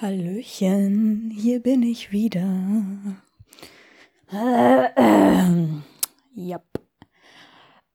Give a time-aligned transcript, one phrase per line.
[0.00, 2.46] Hallöchen, hier bin ich wieder.
[4.30, 5.66] Äh, äh,
[6.36, 6.62] yep.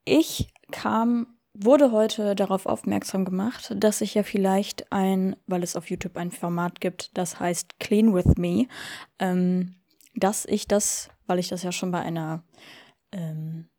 [0.04, 5.90] Ich kam, wurde heute darauf aufmerksam gemacht, dass ich ja vielleicht ein, weil es auf
[5.90, 8.68] YouTube ein Format gibt, das heißt Clean with Me,
[9.20, 9.76] ähm,
[10.14, 12.44] dass ich das, weil ich das ja schon bei einer
[13.14, 13.70] ähm,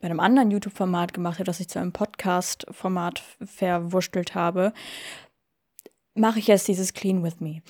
[0.00, 4.72] bei einem anderen YouTube-Format gemacht habe, dass ich zu einem Podcast-Format verwurstelt habe,
[6.18, 7.62] mache ich jetzt dieses Clean with Me.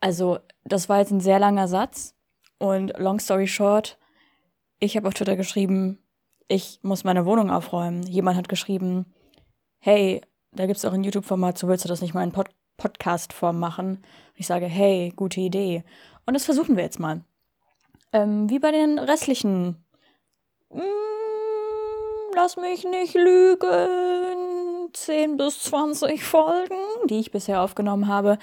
[0.00, 2.14] Also, das war jetzt ein sehr langer Satz
[2.58, 3.98] und long story short,
[4.78, 5.98] ich habe auf Twitter geschrieben,
[6.48, 8.02] ich muss meine Wohnung aufräumen.
[8.02, 9.06] Jemand hat geschrieben,
[9.78, 10.20] hey,
[10.52, 13.58] da gibt es auch ein YouTube-Format, so willst du das nicht mal in Pod Podcast-Form
[13.58, 14.04] machen?
[14.34, 15.84] Ich sage, hey, gute Idee.
[16.26, 17.22] Und das versuchen wir jetzt mal.
[18.12, 19.84] Ähm, wie bei den restlichen.
[20.70, 20.80] Mm,
[22.34, 24.33] lass mich nicht lügen
[24.94, 26.76] 10 bis 20 Folgen,
[27.08, 28.38] die ich bisher aufgenommen habe.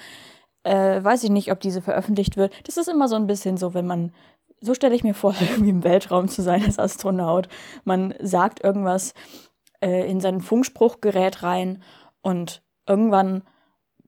[0.64, 2.52] Äh, weiß ich nicht, ob diese veröffentlicht wird.
[2.66, 4.12] Das ist immer so ein bisschen so, wenn man,
[4.60, 7.48] so stelle ich mir vor, irgendwie im Weltraum zu sein als Astronaut.
[7.84, 9.14] Man sagt irgendwas
[9.80, 11.82] äh, in sein Funkspruchgerät rein
[12.20, 13.42] und irgendwann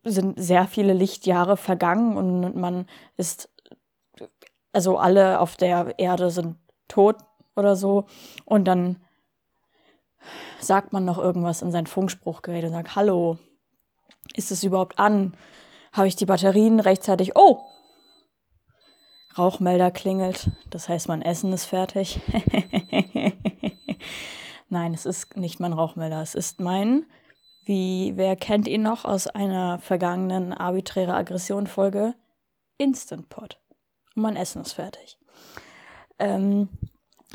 [0.05, 2.87] sind sehr viele Lichtjahre vergangen und man
[3.17, 3.49] ist,
[4.73, 6.57] also alle auf der Erde sind
[6.89, 7.17] tot
[7.57, 8.07] oder so
[8.45, 9.04] und dann
[10.61, 13.39] sagt man noch irgendwas in sein Funkspruchgerät und sagt, hallo,
[14.35, 15.35] ist es überhaupt an?
[15.93, 17.37] Habe ich die Batterien rechtzeitig?
[17.37, 17.61] Oh!
[19.37, 22.21] Rauchmelder klingelt, das heißt, mein Essen ist fertig.
[24.69, 27.07] Nein, es ist nicht mein Rauchmelder, es ist mein,
[27.65, 32.15] wie, wer kennt ihn noch aus einer vergangenen arbiträre Aggression-Folge?
[32.79, 33.59] Instant Pot.
[34.15, 35.19] Und mein Essen ist fertig.
[36.19, 36.69] Ähm,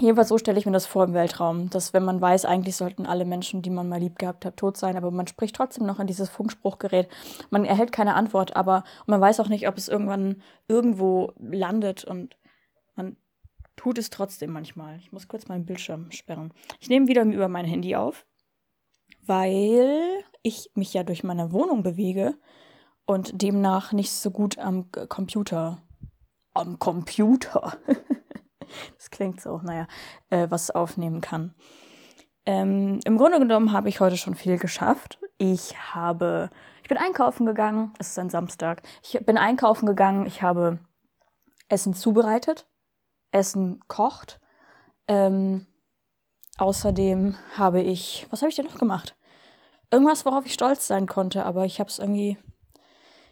[0.01, 3.05] Jedenfalls so stelle ich mir das vor im Weltraum, dass wenn man weiß, eigentlich sollten
[3.05, 5.99] alle Menschen, die man mal lieb gehabt hat, tot sein, aber man spricht trotzdem noch
[5.99, 7.09] in dieses Funkspruchgerät.
[7.49, 12.37] Man erhält keine Antwort, aber man weiß auch nicht, ob es irgendwann irgendwo landet und
[12.95, 13.17] man
[13.75, 14.97] tut es trotzdem manchmal.
[14.99, 16.53] Ich muss kurz meinen Bildschirm sperren.
[16.79, 18.25] Ich nehme wieder über mein Handy auf,
[19.25, 22.35] weil ich mich ja durch meine Wohnung bewege
[23.05, 25.81] und demnach nicht so gut am Computer.
[26.53, 27.77] Am Computer.
[29.19, 29.85] klingt so, naja,
[30.29, 31.53] äh, was aufnehmen kann.
[32.45, 35.19] Ähm, Im Grunde genommen habe ich heute schon viel geschafft.
[35.37, 36.49] Ich habe,
[36.83, 38.81] ich bin einkaufen gegangen, es ist ein Samstag.
[39.03, 40.79] Ich bin einkaufen gegangen, ich habe
[41.67, 42.65] Essen zubereitet,
[43.31, 44.39] Essen kocht.
[45.09, 45.67] Ähm,
[46.57, 49.17] außerdem habe ich, was habe ich denn noch gemacht?
[49.91, 52.37] Irgendwas, worauf ich stolz sein konnte, aber ich habe es irgendwie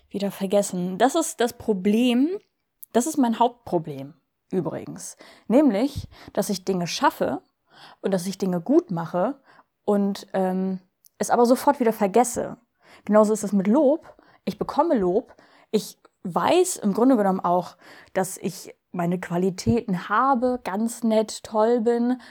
[0.10, 0.98] wieder vergessen.
[0.98, 2.28] Das ist das Problem,
[2.92, 4.16] das ist mein Hauptproblem
[4.52, 5.18] übrigens.
[5.48, 7.42] Nämlich, dass ich Dinge schaffe
[8.02, 9.40] und dass ich Dinge gut mache
[9.86, 10.80] und ähm,
[11.18, 12.58] es aber sofort wieder vergesse.
[13.06, 14.16] Genauso ist es mit Lob.
[14.46, 15.36] Ich bekomme Lob.
[15.72, 17.78] Ich weiß im Grunde genommen auch,
[18.14, 22.22] dass ich meine Qualitäten habe, ganz nett, toll bin.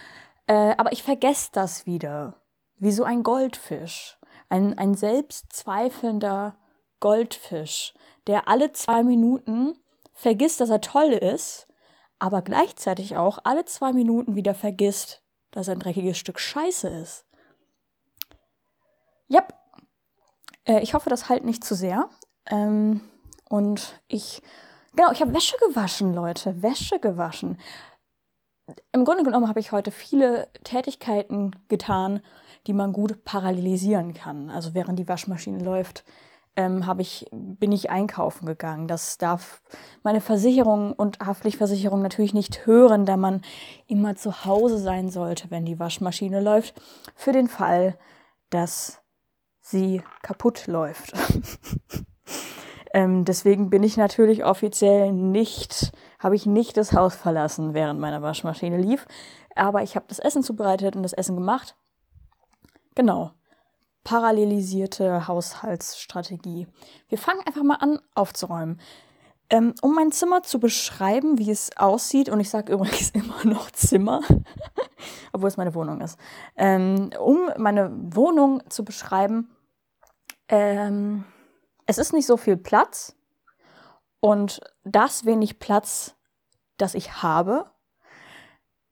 [0.47, 2.35] Äh, aber ich vergesse das wieder.
[2.79, 4.19] Wie so ein Goldfisch.
[4.49, 6.57] Ein, ein selbstzweifelnder
[7.01, 7.95] Goldfisch,
[8.27, 9.77] der alle zwei Minuten
[10.13, 11.67] vergisst, dass er toll ist
[12.19, 17.25] aber gleichzeitig auch alle zwei Minuten wieder vergisst, dass er ein dreckiges Stück Scheiße ist.
[19.29, 19.47] Ja,
[20.65, 22.09] äh, ich hoffe, das halt nicht zu sehr.
[22.47, 23.01] Ähm,
[23.49, 24.43] und ich,
[24.95, 27.59] genau, ich habe Wäsche gewaschen, Leute, Wäsche gewaschen.
[28.93, 32.21] Im Grunde genommen habe ich heute viele Tätigkeiten getan,
[32.67, 34.51] die man gut parallelisieren kann.
[34.51, 36.05] Also während die Waschmaschine läuft,
[36.57, 38.89] ähm, habe ich, bin ich einkaufen gegangen.
[38.89, 39.63] Das darf
[40.03, 43.43] meine Versicherung und Haftpflichtversicherung natürlich nicht hören, da man
[43.87, 46.81] immer zu Hause sein sollte, wenn die Waschmaschine läuft,
[47.15, 47.99] für den Fall,
[48.51, 49.03] dass
[49.61, 51.13] sie kaputt läuft.
[52.95, 58.23] ähm, deswegen bin ich natürlich offiziell nicht, habe ich nicht das Haus verlassen, während meine
[58.23, 59.07] Waschmaschine lief.
[59.55, 61.77] Aber ich habe das Essen zubereitet und das Essen gemacht.
[62.95, 63.36] Genau
[64.07, 66.69] parallelisierte Haushaltsstrategie.
[67.09, 68.81] Wir fangen einfach mal an aufzuräumen.
[69.51, 73.69] Ähm, um mein Zimmer zu beschreiben, wie es aussieht, und ich sage übrigens immer noch
[73.73, 74.21] Zimmer,
[75.33, 76.21] obwohl es meine Wohnung ist,
[76.57, 79.51] ähm, um meine Wohnung zu beschreiben,
[80.49, 81.25] ähm,
[81.87, 83.17] es ist nicht so viel Platz
[84.21, 86.15] und das wenig Platz,
[86.77, 87.73] das ich habe,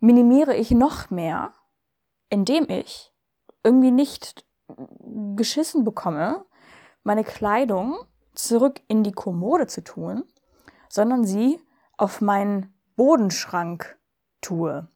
[0.00, 1.54] minimiere ich noch mehr,
[2.30, 3.12] indem ich
[3.62, 4.44] irgendwie nicht
[5.36, 6.44] geschissen bekomme,
[7.02, 7.98] meine Kleidung
[8.34, 10.24] zurück in die Kommode zu tun,
[10.88, 11.60] sondern sie
[11.96, 13.98] auf meinen Bodenschrank
[14.40, 14.88] tue.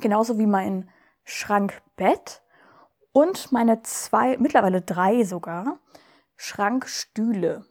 [0.00, 0.90] Genauso wie mein
[1.24, 2.42] Schrankbett
[3.12, 5.78] und meine zwei, mittlerweile drei sogar,
[6.36, 7.64] Schrankstühle.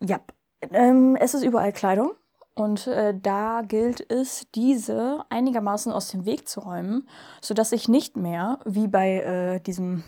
[0.00, 0.20] ja,
[0.60, 2.12] ähm, es ist überall Kleidung.
[2.54, 7.08] Und äh, da gilt es, diese einigermaßen aus dem Weg zu räumen,
[7.40, 10.04] sodass ich nicht mehr, wie bei äh, diesem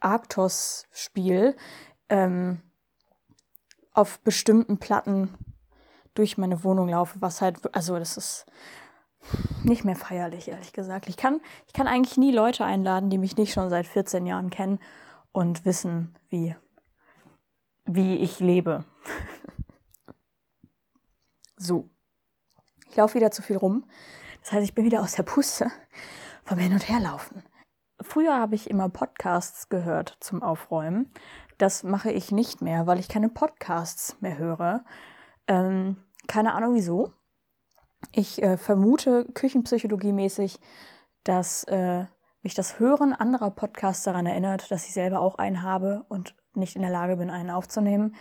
[0.00, 1.54] Arktos-Spiel,
[2.08, 2.62] ähm,
[3.92, 5.34] auf bestimmten Platten
[6.14, 8.46] durch meine Wohnung laufe, was halt, also das ist
[9.62, 11.08] nicht mehr feierlich, ehrlich gesagt.
[11.08, 14.50] Ich kann, ich kann eigentlich nie Leute einladen, die mich nicht schon seit 14 Jahren
[14.50, 14.78] kennen
[15.30, 16.56] und wissen, wie,
[17.84, 18.84] wie ich lebe.
[21.62, 21.90] so.
[22.90, 23.86] Ich laufe wieder zu viel rum.
[24.42, 25.70] Das heißt, ich bin wieder aus der Puste
[26.44, 27.42] vom Hin- und Herlaufen.
[28.00, 31.12] Früher habe ich immer Podcasts gehört zum Aufräumen.
[31.58, 34.84] Das mache ich nicht mehr, weil ich keine Podcasts mehr höre.
[35.46, 37.12] Ähm, keine Ahnung wieso.
[38.10, 40.58] Ich äh, vermute küchenpsychologie-mäßig,
[41.22, 42.06] dass äh,
[42.42, 46.74] mich das Hören anderer Podcasts daran erinnert, dass ich selber auch einen habe und nicht
[46.74, 48.16] in der Lage bin, einen aufzunehmen.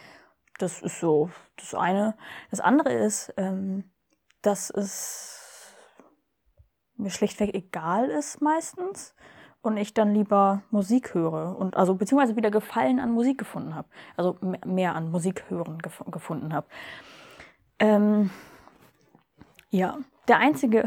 [0.61, 2.15] Das ist so das eine.
[2.51, 3.89] Das andere ist, ähm,
[4.41, 5.75] dass es
[6.97, 9.15] mir schlichtweg egal ist meistens
[9.61, 13.87] und ich dann lieber Musik höre und also beziehungsweise wieder Gefallen an Musik gefunden habe.
[14.17, 16.67] Also mehr an Musik hören gef gefunden habe.
[17.79, 18.29] Ähm,
[19.71, 19.97] ja,
[20.27, 20.85] der einzige,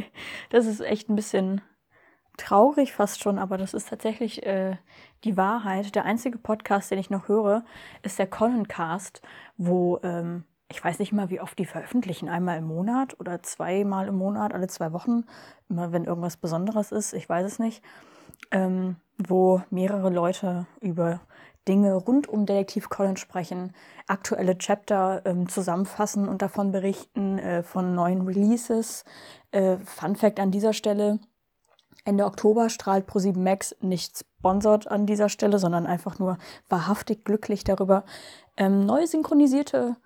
[0.50, 1.62] das ist echt ein bisschen
[2.36, 4.76] traurig fast schon, aber das ist tatsächlich äh,
[5.24, 5.94] die Wahrheit.
[5.94, 7.64] Der einzige Podcast, den ich noch höre,
[8.02, 9.22] ist der Conan-Cast,
[9.56, 12.28] wo ähm, ich weiß nicht mal, wie oft die veröffentlichen.
[12.28, 15.24] Einmal im Monat oder zweimal im Monat, alle zwei Wochen.
[15.68, 17.82] Immer wenn irgendwas Besonderes ist, ich weiß es nicht.
[18.50, 21.20] Ähm, wo mehrere Leute über
[21.68, 23.72] Dinge rund um Detektiv Conan sprechen,
[24.06, 29.04] aktuelle Chapter ähm, zusammenfassen und davon berichten, äh, von neuen Releases.
[29.50, 31.18] Äh, Fun Fact an dieser Stelle.
[32.06, 36.38] Ende Oktober strahlt Pro7 Max nicht sponsort an dieser Stelle, sondern einfach nur
[36.68, 38.04] wahrhaftig glücklich darüber.
[38.56, 39.96] Ähm, neu synchronisierte,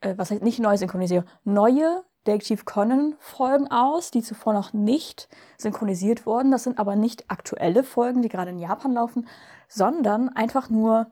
[0.00, 5.28] äh, was heißt nicht neu synchronisierte, neue Detektiv Conan Folgen aus, die zuvor noch nicht
[5.58, 6.50] synchronisiert wurden.
[6.50, 9.28] Das sind aber nicht aktuelle Folgen, die gerade in Japan laufen,
[9.68, 11.08] sondern einfach nur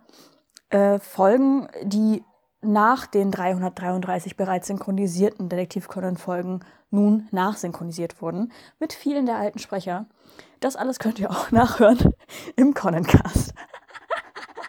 [0.71, 2.25] äh, Folgen, die
[2.63, 6.61] nach den 333 bereits synchronisierten Detektiv Conan Folgen
[6.91, 10.07] nun nachsynchronisiert wurden, mit vielen der alten Sprecher.
[10.61, 12.15] Das alles könnt ihr auch nachhören
[12.57, 13.55] im Conan-Cast.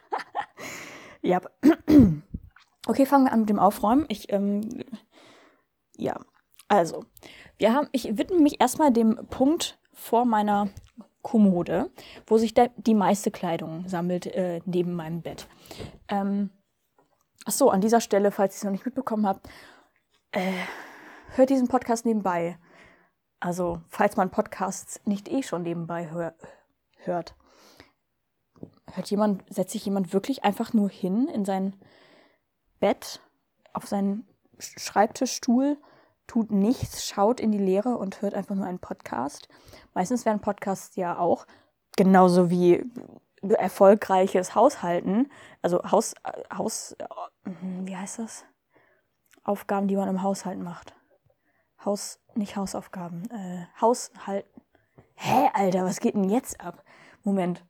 [1.21, 1.39] ja.
[2.85, 4.03] Okay, fangen wir an mit dem Aufräumen.
[4.09, 4.83] Ich, ähm,
[5.95, 6.19] ja,
[6.67, 7.05] also,
[7.57, 10.67] wir haben, ich widme mich erstmal dem Punkt vor meiner
[11.21, 11.89] Kommode,
[12.27, 15.47] wo sich die meiste Kleidung sammelt äh, neben meinem Bett.
[16.09, 16.49] Ähm,
[17.45, 19.47] Achso, an dieser Stelle, falls ihr es noch nicht mitbekommen habt,
[20.31, 20.53] äh,
[21.35, 22.57] hört diesen Podcast nebenbei.
[23.39, 26.33] Also, falls man Podcasts nicht eh schon nebenbei hör
[27.05, 27.35] hört.
[28.93, 31.75] Hört jemand, setzt sich jemand wirklich einfach nur hin in sein
[32.79, 33.21] Bett,
[33.73, 34.25] auf seinen
[34.59, 35.77] Schreibtischstuhl,
[36.27, 39.49] tut nichts, schaut in die Leere und hört einfach nur einen Podcast?
[39.93, 41.45] Meistens werden Podcasts ja auch
[41.97, 42.85] genauso wie
[43.51, 45.31] erfolgreiches Haushalten,
[45.61, 46.15] also Haus,
[46.55, 46.95] Haus,
[47.45, 48.45] wie heißt das?
[49.43, 50.93] Aufgaben, die man im Haushalt macht.
[51.83, 54.49] Haus, nicht Hausaufgaben, äh, Haushalten.
[55.15, 56.83] Hä, Alter, was geht denn jetzt ab?
[57.23, 57.63] Moment.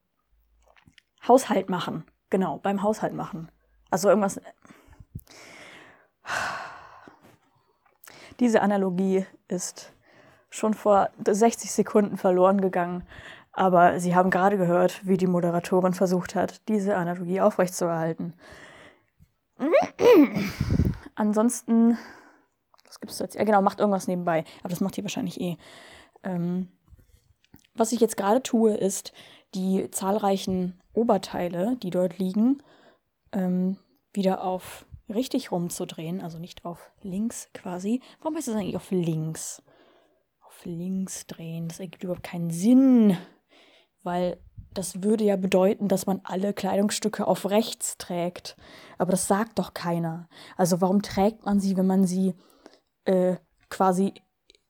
[1.27, 2.06] Haushalt machen.
[2.30, 3.51] Genau, beim Haushalt machen.
[3.89, 4.39] Also irgendwas.
[8.39, 9.94] Diese Analogie ist
[10.50, 13.08] schon vor 60 Sekunden verloren gegangen.
[13.53, 18.33] Aber Sie haben gerade gehört, wie die Moderatorin versucht hat, diese Analogie aufrechtzuerhalten.
[21.15, 22.00] Ansonsten,
[22.88, 23.36] was gibt es jetzt?
[23.36, 24.43] Ja, genau, macht irgendwas nebenbei.
[24.62, 25.57] Aber das macht ihr wahrscheinlich eh.
[26.24, 26.69] Ähm,
[27.75, 29.13] was ich jetzt gerade tue, ist,
[29.53, 32.63] die zahlreichen Oberteile, die dort liegen,
[33.31, 33.77] ähm,
[34.13, 36.22] wieder auf richtig rumzudrehen.
[36.22, 38.01] Also nicht auf links quasi.
[38.19, 39.62] Warum heißt das eigentlich auf links?
[40.48, 41.67] Auf links drehen.
[41.67, 43.15] Das ergibt überhaupt keinen Sinn
[44.03, 44.38] weil
[44.74, 48.55] das würde ja bedeuten, dass man alle Kleidungsstücke auf rechts trägt.
[48.98, 50.27] Aber das sagt doch keiner.
[50.57, 52.33] Also warum trägt man sie, wenn man sie
[53.05, 53.36] äh,
[53.69, 54.13] quasi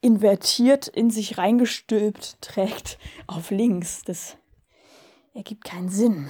[0.02, 4.04] invertiert in sich reingestülpt trägt auf links?
[4.04, 4.38] Das
[5.34, 6.28] ergibt keinen Sinn.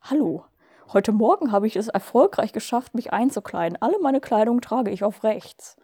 [0.00, 0.44] Hallo.
[0.92, 3.80] Heute Morgen habe ich es erfolgreich geschafft, mich einzukleiden.
[3.80, 5.76] Alle meine Kleidung trage ich auf rechts.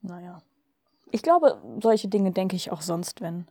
[0.00, 0.38] Naja.
[1.10, 3.46] Ich glaube, solche Dinge denke ich auch sonst, wenn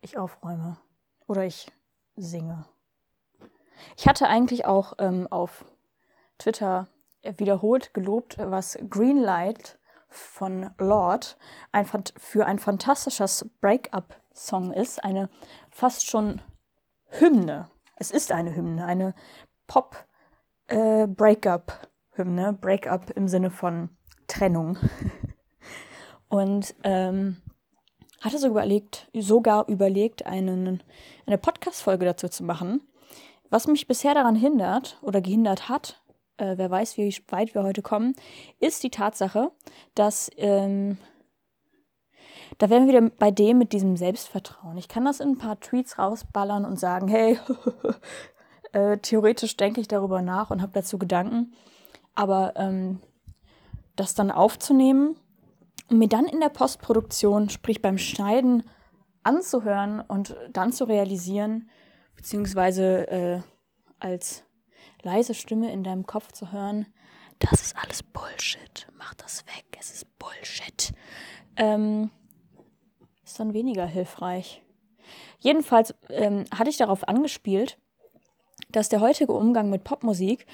[0.00, 0.78] ich aufräume
[1.26, 1.70] oder ich
[2.16, 2.64] singe.
[3.96, 5.64] Ich hatte eigentlich auch ähm, auf
[6.38, 6.88] Twitter
[7.22, 9.78] wiederholt gelobt, was Greenlight
[10.08, 11.36] von Lord
[11.72, 11.86] ein,
[12.16, 15.04] für ein fantastisches Break-up-Song ist.
[15.04, 15.28] Eine
[15.70, 16.40] fast schon
[17.06, 17.70] Hymne.
[17.96, 19.14] Es ist eine Hymne, eine
[19.66, 21.88] Pop-Breakup.
[22.12, 23.90] Hymne, Breakup im Sinne von
[24.26, 24.78] Trennung.
[26.28, 27.40] Und ähm,
[28.20, 30.82] hatte so überlegt, sogar überlegt, einen,
[31.26, 32.80] eine Podcast-Folge dazu zu machen.
[33.50, 36.02] Was mich bisher daran hindert oder gehindert hat,
[36.36, 38.14] äh, wer weiß, wie weit wir heute kommen,
[38.60, 39.50] ist die Tatsache,
[39.94, 40.98] dass ähm,
[42.58, 44.78] da wären wir wieder bei dem mit diesem Selbstvertrauen.
[44.78, 47.38] Ich kann das in ein paar Tweets rausballern und sagen, hey,
[48.72, 51.52] äh, theoretisch denke ich darüber nach und habe dazu Gedanken.
[52.14, 53.00] Aber ähm,
[53.96, 55.16] das dann aufzunehmen
[55.88, 58.64] und mir dann in der Postproduktion, sprich beim Schneiden,
[59.22, 61.68] anzuhören und dann zu realisieren,
[62.16, 63.40] beziehungsweise äh,
[63.98, 64.44] als
[65.02, 66.86] leise Stimme in deinem Kopf zu hören,
[67.38, 70.92] das ist alles Bullshit, mach das weg, es ist Bullshit,
[71.56, 72.10] ähm,
[73.24, 74.62] ist dann weniger hilfreich.
[75.38, 77.78] Jedenfalls ähm, hatte ich darauf angespielt,
[78.70, 80.46] dass der heutige Umgang mit Popmusik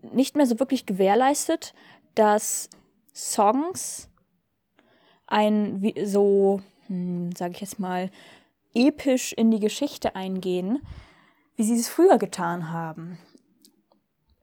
[0.00, 1.74] nicht mehr so wirklich gewährleistet,
[2.14, 2.70] dass
[3.14, 4.08] Songs
[5.34, 8.10] ein so, hm, sage ich jetzt mal,
[8.72, 10.80] episch in die Geschichte eingehen,
[11.56, 13.18] wie sie es früher getan haben.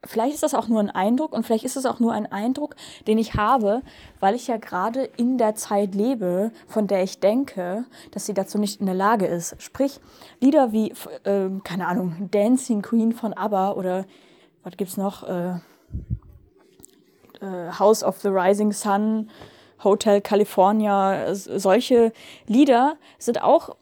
[0.03, 2.75] Vielleicht ist das auch nur ein Eindruck und vielleicht ist es auch nur ein Eindruck,
[3.07, 3.83] den ich habe,
[4.19, 8.57] weil ich ja gerade in der Zeit lebe, von der ich denke, dass sie dazu
[8.57, 9.61] nicht in der Lage ist.
[9.61, 9.99] Sprich,
[10.39, 10.93] Lieder wie,
[11.23, 14.05] äh, keine Ahnung, Dancing Queen von ABBA oder
[14.63, 15.23] was gibt's noch?
[15.23, 15.59] Äh,
[17.41, 19.29] äh, House of the Rising Sun,
[19.83, 22.13] Hotel California, solche
[22.47, 23.75] Lieder sind auch,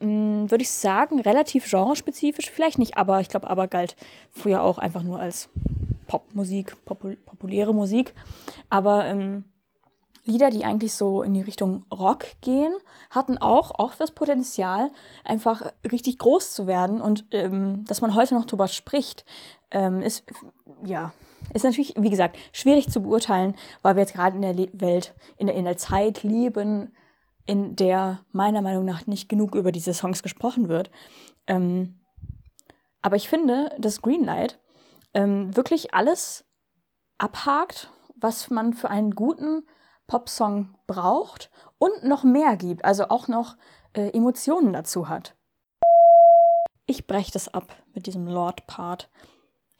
[0.00, 2.50] hm, würde ich sagen, relativ genrespezifisch.
[2.50, 3.96] Vielleicht nicht, aber ich glaube, aber galt
[4.30, 5.48] früher auch einfach nur als
[6.06, 8.14] Popmusik, popul populäre Musik.
[8.70, 9.44] Aber ähm,
[10.26, 12.74] Lieder, die eigentlich so in die Richtung Rock gehen,
[13.10, 14.90] hatten auch, auch das Potenzial,
[15.24, 17.00] einfach richtig groß zu werden.
[17.00, 19.24] Und ähm, dass man heute noch drüber spricht,
[19.70, 20.24] ähm, ist,
[20.84, 21.12] ja,
[21.54, 25.14] ist natürlich, wie gesagt, schwierig zu beurteilen, weil wir jetzt gerade in der Le Welt,
[25.36, 26.94] in der, in der Zeit leben,
[27.46, 30.90] in der meiner Meinung nach nicht genug über diese Songs gesprochen wird.
[31.46, 32.00] Ähm,
[33.02, 34.58] aber ich finde, dass Greenlight
[35.14, 36.44] ähm, wirklich alles
[37.18, 39.62] abhakt, was man für einen guten
[40.06, 43.56] Popsong braucht und noch mehr gibt, also auch noch
[43.92, 45.36] äh, Emotionen dazu hat.
[46.86, 49.10] Ich breche das ab mit diesem Lord-Part.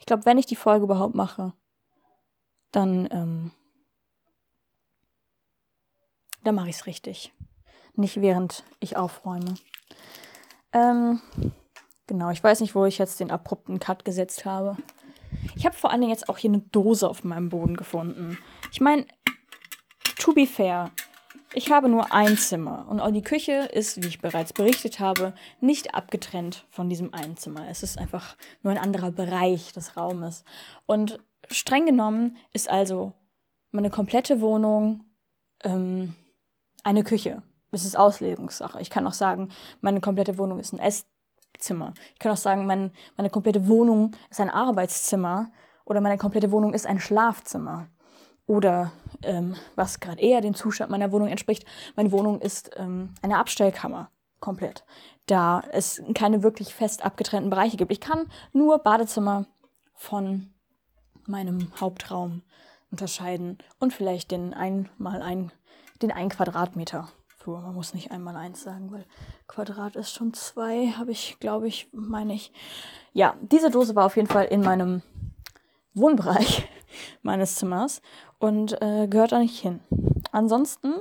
[0.06, 1.52] Ich glaube, wenn ich die Folge überhaupt mache,
[2.70, 3.50] dann, ähm,
[6.44, 7.34] dann mache ich es richtig.
[7.94, 9.56] Nicht während ich aufräume.
[10.72, 11.20] Ähm,
[12.06, 14.76] genau, ich weiß nicht, wo ich jetzt den abrupten Cut gesetzt habe.
[15.56, 18.38] Ich habe vor allen Dingen jetzt auch hier eine Dose auf meinem Boden gefunden.
[18.70, 19.08] Ich meine,
[20.20, 20.92] to be fair,
[21.56, 25.32] ich habe nur ein Zimmer und auch die Küche ist, wie ich bereits berichtet habe,
[25.58, 27.66] nicht abgetrennt von diesem einen Zimmer.
[27.70, 30.44] Es ist einfach nur ein anderer Bereich des Raumes.
[30.84, 31.18] Und
[31.50, 33.14] streng genommen ist also
[33.70, 35.04] meine komplette Wohnung
[35.64, 36.14] ähm,
[36.84, 37.42] eine Küche.
[37.70, 38.82] Es ist Auslegungssache.
[38.82, 39.48] Ich kann auch sagen,
[39.80, 41.94] meine komplette Wohnung ist ein Esszimmer.
[42.12, 45.50] Ich kann auch sagen, mein, meine komplette Wohnung ist ein Arbeitszimmer
[45.86, 47.88] oder meine komplette Wohnung ist ein Schlafzimmer.
[48.46, 51.64] Oder ähm, was gerade eher dem Zustand meiner Wohnung entspricht,
[51.96, 54.10] meine Wohnung ist ähm, eine Abstellkammer
[54.40, 54.84] komplett,
[55.26, 57.90] da es keine wirklich fest abgetrennten Bereiche gibt.
[57.90, 59.46] Ich kann nur Badezimmer
[59.94, 60.52] von
[61.26, 62.42] meinem Hauptraum
[62.90, 65.50] unterscheiden und vielleicht den einmal ein,
[66.02, 67.60] den ein Quadratmeter Flur.
[67.60, 69.04] Man muss nicht einmal eins sagen, weil
[69.46, 72.52] Quadrat ist schon zwei, habe ich, glaube ich, meine ich.
[73.12, 75.02] Ja, diese Dose war auf jeden Fall in meinem
[75.94, 76.68] Wohnbereich
[77.22, 78.02] meines Zimmers
[78.38, 79.80] und äh, gehört da nicht hin.
[80.32, 80.94] Ansonsten,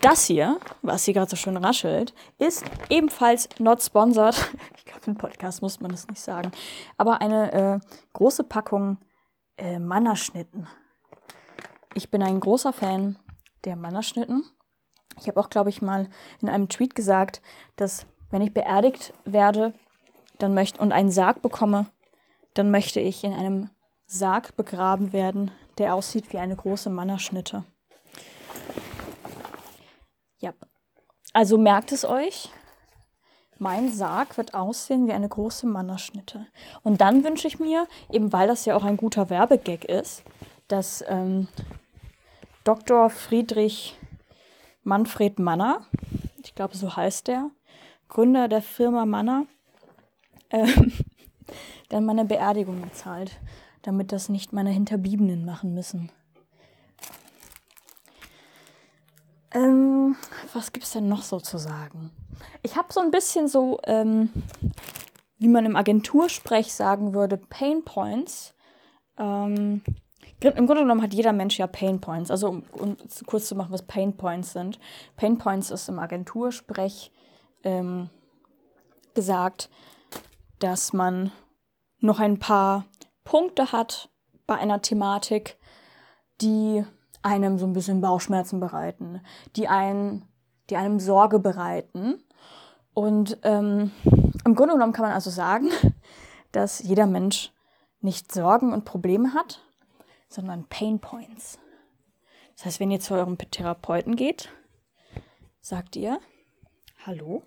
[0.00, 4.36] das hier, was hier gerade so schön raschelt, ist ebenfalls not sponsored.
[4.76, 6.50] Ich glaube, im Podcast muss man das nicht sagen.
[6.96, 7.78] Aber eine äh,
[8.12, 8.98] große Packung
[9.56, 10.66] äh, Mannerschnitten.
[11.94, 13.16] Ich bin ein großer Fan
[13.64, 14.44] der Mannerschnitten.
[15.20, 16.08] Ich habe auch, glaube ich, mal
[16.40, 17.40] in einem Tweet gesagt,
[17.76, 19.74] dass wenn ich beerdigt werde
[20.38, 21.86] dann möchte, und einen Sarg bekomme,
[22.54, 23.70] dann möchte ich in einem
[24.12, 27.62] Sarg begraben werden, der aussieht wie eine große Mannerschnitte.
[30.40, 30.52] Ja,
[31.32, 32.50] also merkt es euch.
[33.58, 36.46] Mein Sarg wird aussehen wie eine große Mannerschnitte.
[36.82, 40.24] Und dann wünsche ich mir, eben weil das ja auch ein guter Werbegag ist,
[40.66, 41.46] dass ähm,
[42.64, 43.10] Dr.
[43.10, 43.96] Friedrich
[44.82, 45.86] Manfred Manner,
[46.42, 47.50] ich glaube so heißt der,
[48.08, 49.46] Gründer der Firma Manner,
[50.50, 50.92] ähm,
[51.90, 53.30] dann meine Beerdigung bezahlt
[53.82, 56.10] damit das nicht meine Hinterbliebenen machen müssen.
[59.52, 60.16] Ähm,
[60.52, 62.10] was gibt es denn noch so zu sagen?
[62.62, 64.30] Ich habe so ein bisschen so, ähm,
[65.38, 68.54] wie man im Agentursprech sagen würde, Pain Points
[69.18, 69.82] Ähm,
[70.40, 72.30] im Grunde genommen hat jeder Mensch ja Pain Points.
[72.30, 72.96] Also um, um
[73.26, 74.78] kurz zu machen, was Pain Points sind.
[75.16, 77.12] Pain Points ist im Agentursprech
[77.62, 78.08] ähm,
[79.12, 79.68] gesagt,
[80.58, 81.30] dass man
[81.98, 82.86] noch ein paar
[83.24, 84.10] Punkte hat
[84.46, 85.58] bei einer Thematik,
[86.40, 86.84] die
[87.22, 89.20] einem so ein bisschen Bauchschmerzen bereiten,
[89.56, 90.26] die, einen,
[90.70, 92.22] die einem Sorge bereiten.
[92.94, 93.92] Und ähm,
[94.44, 95.70] im Grunde genommen kann man also sagen,
[96.52, 97.52] dass jeder Mensch
[98.00, 99.60] nicht Sorgen und Probleme hat,
[100.28, 101.58] sondern Pain Points.
[102.56, 104.50] Das heißt, wenn ihr zu eurem Therapeuten geht,
[105.60, 106.20] sagt ihr,
[107.06, 107.42] hallo,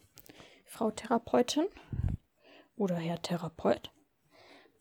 [0.66, 1.66] Frau Therapeutin
[2.76, 3.92] oder Herr Therapeut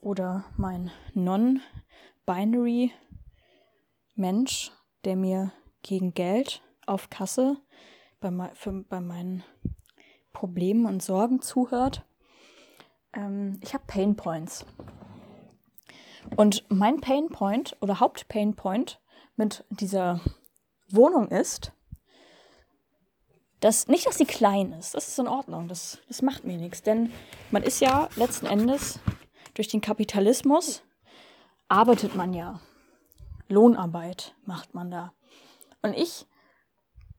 [0.02, 2.92] oder mein Non-Binary
[4.14, 4.70] Mensch,
[5.04, 7.56] der mir gegen Geld auf Kasse
[8.20, 9.42] bei, für, bei meinen
[10.32, 12.04] Problemen und Sorgen zuhört.
[13.14, 14.66] Ähm, ich habe Pain Points.
[16.36, 19.00] Und mein Pain Point oder Hauptpain Point
[19.36, 20.20] mit dieser
[20.88, 21.72] Wohnung ist,
[23.60, 26.82] dass nicht, dass sie klein ist, das ist in Ordnung, das, das macht mir nichts,
[26.82, 27.12] denn
[27.52, 28.98] man ist ja letzten Endes
[29.54, 30.82] durch den Kapitalismus
[31.68, 32.60] arbeitet man ja.
[33.48, 35.12] Lohnarbeit macht man da.
[35.82, 36.26] Und ich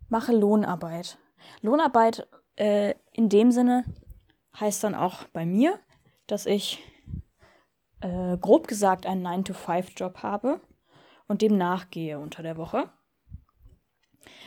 [0.10, 1.18] mache Lohnarbeit.
[1.62, 3.84] Lohnarbeit äh, in dem Sinne
[4.60, 5.80] heißt dann auch bei mir,
[6.28, 6.80] dass ich
[8.02, 10.62] äh, grob gesagt einen 9-to-5-Job habe
[11.28, 12.90] und dem nachgehe unter der Woche.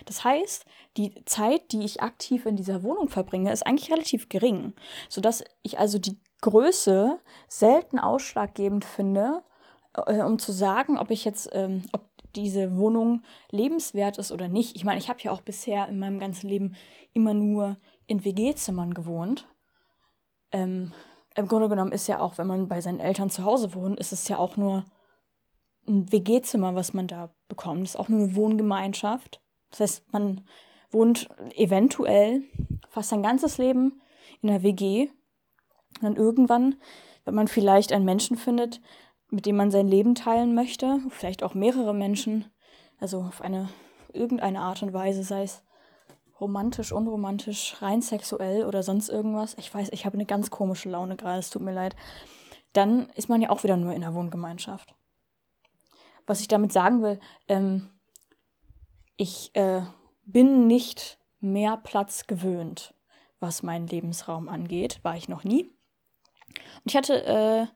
[0.05, 0.64] Das heißt,
[0.97, 4.75] die Zeit, die ich aktiv in dieser Wohnung verbringe, ist eigentlich relativ gering,
[5.09, 9.43] sodass ich also die Größe selten ausschlaggebend finde,
[9.95, 12.03] äh, um zu sagen, ob ich jetzt, ähm, ob
[12.35, 14.77] diese Wohnung lebenswert ist oder nicht.
[14.77, 16.77] Ich meine, ich habe ja auch bisher in meinem ganzen Leben
[17.14, 19.49] immer nur in WG-Zimmern gewohnt.
[20.53, 20.92] Ähm,
[21.35, 24.12] im Grunde genommen ist ja auch, wenn man bei seinen Eltern zu Hause wohnt, ist
[24.12, 24.85] es ja auch nur
[25.88, 27.83] ein WG-Zimmer, was man da bekommt.
[27.83, 29.40] Das ist auch nur eine Wohngemeinschaft.
[29.70, 30.42] Das heißt, man
[30.90, 32.42] wohnt eventuell
[32.88, 34.01] fast sein ganzes Leben
[34.42, 35.09] in einer WG.
[35.96, 36.76] Und dann irgendwann,
[37.24, 38.80] wenn man vielleicht einen Menschen findet,
[39.30, 42.46] mit dem man sein Leben teilen möchte, vielleicht auch mehrere Menschen,
[42.98, 43.68] also auf eine
[44.12, 45.62] irgendeine Art und Weise, sei es
[46.40, 49.54] romantisch, unromantisch, rein sexuell oder sonst irgendwas.
[49.59, 51.96] Ich weiß, ich habe eine ganz komische Laune gerade, es tut mir leid.
[52.72, 54.94] Dann ist man ja auch wieder nur in der Wohngemeinschaft.
[56.26, 57.88] Was ich damit sagen will, ähm,
[59.16, 59.82] ich äh,
[60.24, 62.94] bin nicht mehr Platz gewöhnt,
[63.40, 65.00] was meinen Lebensraum angeht.
[65.02, 65.76] War ich noch nie.
[66.85, 67.66] Und ich hatte äh,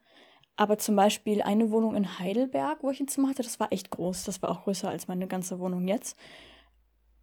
[0.60, 3.42] aber zum Beispiel eine Wohnung in Heidelberg, wo ich ein Zimmer hatte.
[3.42, 4.24] Das war echt groß.
[4.24, 6.18] Das war auch größer als meine ganze Wohnung jetzt.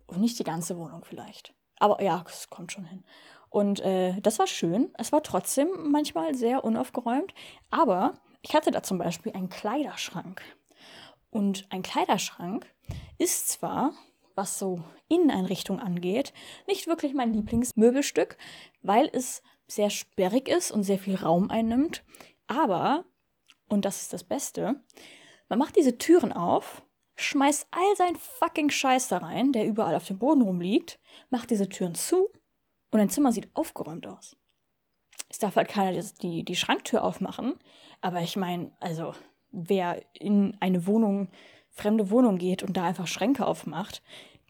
[0.08, 1.54] Und nicht die ganze Wohnung vielleicht.
[1.78, 3.04] Aber ja, es kommt schon hin.
[3.50, 4.92] Und äh, das war schön.
[4.98, 7.36] Es war trotzdem manchmal sehr unaufgeräumt.
[7.70, 10.42] Aber ich hatte da zum Beispiel einen Kleiderschrank.
[11.30, 12.66] Und ein Kleiderschrank
[13.20, 13.94] ist zwar,
[14.34, 16.34] was so Inneneinrichtung angeht,
[16.66, 18.38] nicht wirklich mein Lieblingsmöbelstück,
[18.82, 22.04] weil es sehr sperrig ist und sehr viel Raum einnimmt.
[22.48, 23.06] Aber,
[23.68, 24.82] und das ist das Beste,
[25.50, 26.84] man macht diese Türen auf
[27.18, 31.00] schmeißt all sein fucking Scheiß da rein, der überall auf dem Boden rumliegt,
[31.30, 32.30] macht diese Türen zu
[32.92, 34.38] und dein Zimmer sieht aufgeräumt aus.
[35.28, 37.56] Es darf halt keiner die, die Schranktür aufmachen,
[38.02, 39.14] aber ich meine, also
[39.52, 41.30] wer in eine Wohnung,
[41.70, 44.02] fremde Wohnung geht und da einfach Schränke aufmacht,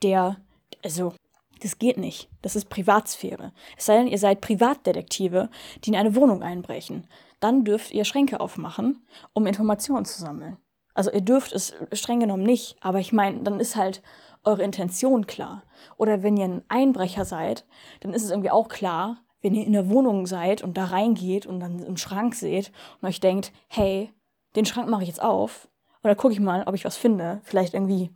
[0.03, 0.38] der,
[0.84, 1.13] also
[1.60, 2.30] das geht nicht.
[2.41, 3.54] Das ist Privatsphäre.
[3.78, 5.50] Es sei denn, ihr seid Privatdetektive,
[5.84, 7.08] die in eine Wohnung einbrechen.
[7.39, 10.58] Dann dürft ihr Schränke aufmachen, um Informationen zu sammeln.
[10.93, 14.02] Also ihr dürft es streng genommen nicht, aber ich meine, dann ist halt
[14.43, 15.63] eure Intention klar.
[15.98, 17.65] Oder wenn ihr ein Einbrecher seid,
[18.00, 21.46] dann ist es irgendwie auch klar, wenn ihr in der Wohnung seid und da reingeht
[21.46, 24.12] und dann einen Schrank seht und euch denkt, hey,
[24.56, 25.67] den Schrank mache ich jetzt auf
[26.08, 27.41] dann gucke ich mal, ob ich was finde.
[27.43, 28.10] Vielleicht irgendwie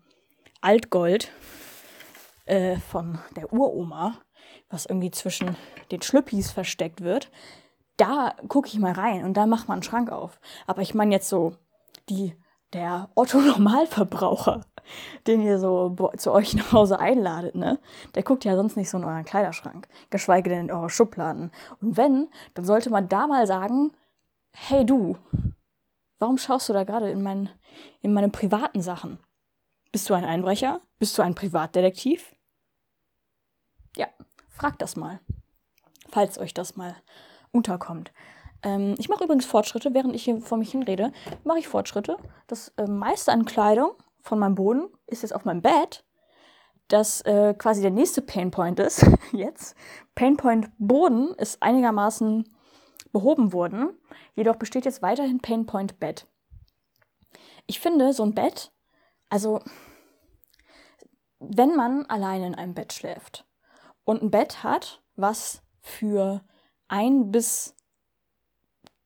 [0.62, 1.32] Altgold
[2.52, 4.16] äh, von der Uroma,
[4.70, 5.56] was irgendwie zwischen
[5.90, 7.32] den Schlüppis versteckt wird.
[7.96, 10.40] Da gucke ich mal rein und da macht man einen Schrank auf.
[10.68, 11.56] Aber ich meine jetzt so
[12.10, 12.36] die
[12.74, 14.62] der Otto-Normalverbraucher,
[15.28, 17.80] den ihr so zu euch nach Hause einladet, ne,
[18.16, 21.52] der guckt ja sonst nicht so in euren Kleiderschrank, geschweige denn in eure Schubladen.
[21.82, 23.92] Und wenn, dann sollte man da mal sagen,
[24.54, 25.18] hey du,
[26.20, 27.50] warum schaust du da gerade in, mein,
[28.02, 29.20] in meine privaten Sachen?
[29.92, 30.80] Bist du ein Einbrecher?
[30.98, 32.34] Bist du ein Privatdetektiv?
[33.96, 34.08] Ja,
[34.50, 35.20] fragt das mal,
[36.10, 36.96] falls euch das mal
[37.52, 38.12] unterkommt.
[38.64, 41.12] Ähm, ich mache übrigens Fortschritte, während ich hier vor mich hinrede,
[41.44, 42.18] mache ich Fortschritte.
[42.48, 46.06] Das äh, meiste an Kleidung von meinem Boden ist jetzt auf meinem Bett.
[46.88, 49.76] Das äh, quasi der nächste Painpoint ist jetzt.
[50.16, 52.54] Painpoint Boden ist einigermaßen
[53.12, 53.98] behoben worden.
[54.36, 56.28] Jedoch besteht jetzt weiterhin Painpoint Bett.
[57.68, 58.72] ich finde, so ein Bett,
[59.30, 59.62] also
[61.40, 63.46] wenn man alleine in einem Bett schläft
[64.12, 66.42] und ein Bett hat, was für
[66.88, 67.76] ein bis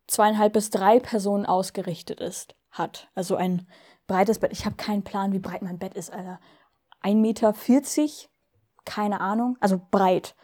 [0.07, 3.09] zweieinhalb bis drei Personen ausgerichtet ist, hat.
[3.15, 3.67] Also ein
[4.07, 4.51] breites Bett.
[4.51, 6.39] Ich habe keinen Plan, wie breit mein Bett ist, Alter.
[7.01, 7.53] 1,40 Meter,
[8.83, 9.57] keine Ahnung.
[9.59, 10.35] Also breit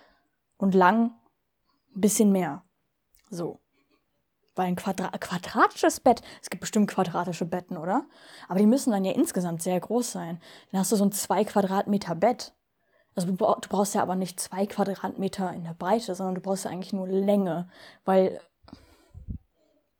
[0.57, 1.11] und lang
[1.95, 2.63] ein bisschen mehr.
[3.29, 3.59] So.
[4.55, 8.05] Weil ein Quadra quadratisches Bett, es gibt bestimmt quadratische Betten, oder?
[8.47, 10.41] Aber die müssen dann ja insgesamt sehr groß sein.
[10.71, 12.53] Dann hast du so ein 2 Quadratmeter Bett.
[13.15, 16.71] Also du, brauchst ja aber nicht 2 Quadratmeter in der Breite, sondern du brauchst ja
[16.71, 17.69] eigentlich nur Länge.
[18.05, 18.39] Weil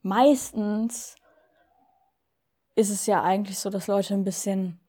[0.02, 1.16] meistens
[2.76, 4.80] ist es ja eigentlich so, dass Leute ein bisschen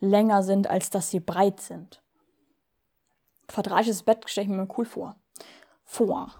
[0.00, 2.02] länger sind, als dass sie breit sind.
[3.46, 5.16] Quadratisches Bett stelle ich mir cool vor.
[5.84, 6.34] Vor.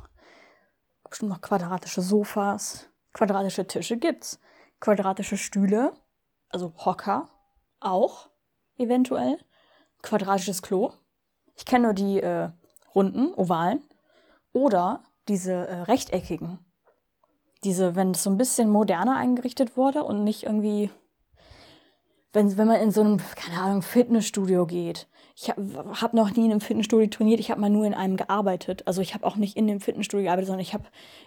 [1.08, 2.88] Bestimmt noch quadratische Sofas.
[3.12, 4.40] Quadratische Tische gibt's.
[4.80, 5.92] Quadratische Stühle,
[6.50, 7.28] also Hocker,
[7.80, 8.28] auch
[8.76, 9.38] eventuell.
[10.02, 10.92] Quadratisches Klo.
[11.58, 12.48] Ich kenne nur die äh,
[12.94, 13.82] runden, ovalen.
[14.54, 16.58] Oder diese äh, rechteckigen
[17.64, 20.90] diese, wenn es so ein bisschen moderner eingerichtet wurde und nicht irgendwie,
[22.32, 25.08] wenn, wenn man in so einem, keine Ahnung, Fitnessstudio geht.
[25.34, 28.16] Ich habe hab noch nie in einem Fitnessstudio trainiert, ich habe mal nur in einem
[28.16, 28.86] gearbeitet.
[28.86, 30.84] Also ich habe auch nicht in dem Fitnessstudio gearbeitet, sondern ich habe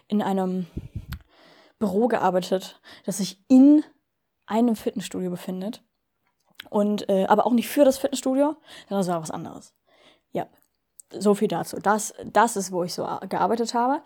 [0.08, 0.66] in einem
[1.78, 3.84] Büro gearbeitet, das sich in
[4.46, 5.82] einem Fitnessstudio befindet.
[6.70, 8.56] Und, äh, aber auch nicht für das Fitnessstudio,
[8.88, 9.74] sondern das war was anderes.
[10.32, 10.46] Ja,
[11.10, 11.78] so viel dazu.
[11.78, 14.02] Das, das ist, wo ich so gearbeitet habe.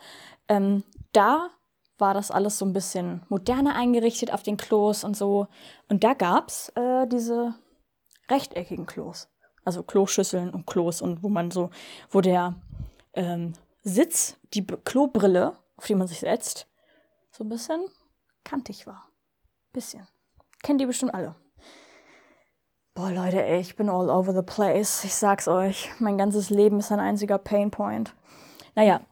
[0.49, 1.51] Ähm, da
[1.99, 5.49] war das alles so ein bisschen moderner eingerichtet auf den Klos und so.
[5.89, 7.55] Und da gab's äh, diese
[8.29, 9.29] rechteckigen Klos.
[9.65, 11.71] Also Kloschüsseln und Klos und wo man so,
[12.11, 12.55] wo der
[13.15, 16.69] ähm, Sitz, die B Klobrille, auf die man sich setzt,
[17.31, 17.85] so ein bisschen
[18.45, 19.09] kantig war.
[19.73, 20.07] Bisschen.
[20.63, 21.35] Kennt ihr bestimmt alle.
[22.97, 25.05] Boah, Leute, ey, ich bin all over the place.
[25.05, 25.91] Ich sag's euch.
[25.99, 28.15] Mein ganzes Leben ist ein einziger Painpoint.
[28.75, 29.03] Naja,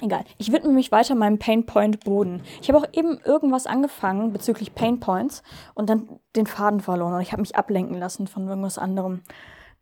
[0.00, 0.24] Egal.
[0.36, 2.44] Ich widme mich weiter meinem Painpoint Boden.
[2.62, 5.42] Ich habe auch eben irgendwas angefangen bezüglich Painpoints
[5.74, 9.22] und dann den Faden verloren und ich habe mich ablenken lassen von irgendwas anderem.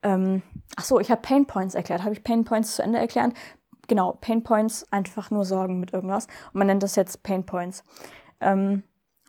[0.02, 0.40] Ähm,
[0.74, 2.02] ach so, ich habe Painpoints erklärt.
[2.02, 3.34] Habe ich Painpoints zu Ende erklärt?
[3.88, 7.84] Genau, Painpoints einfach nur Sorgen mit irgendwas und man nennt das jetzt Painpoints.
[8.40, 8.84] Ähm,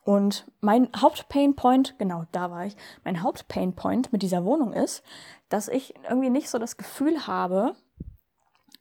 [0.07, 2.77] und mein Hauptpainpoint, genau, da war ich.
[3.03, 5.03] Mein Hauptpainpoint mit dieser Wohnung ist,
[5.49, 7.75] dass ich irgendwie nicht so das Gefühl habe,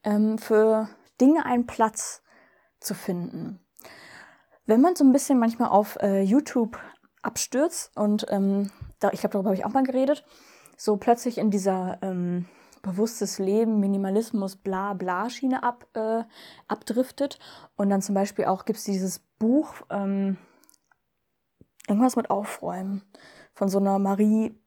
[0.05, 0.89] ähm, für
[1.21, 2.23] Dinge einen Platz
[2.79, 3.59] zu finden.
[4.67, 6.79] Wenn man so ein bisschen manchmal auf äh, YouTube
[7.23, 10.25] abstürzt und ähm, da, ich glaube, darüber habe ich auch mal geredet,
[10.77, 12.47] so plötzlich in dieser ähm,
[12.83, 16.23] bewusstes Leben, Minimalismus, bla bla Schiene ab, äh,
[16.69, 17.41] abdriftet.
[17.75, 20.37] Und dann zum Beispiel auch gibt es dieses Buch, ähm,
[21.89, 23.03] irgendwas mit Aufräumen,
[23.55, 24.59] von so einer Marie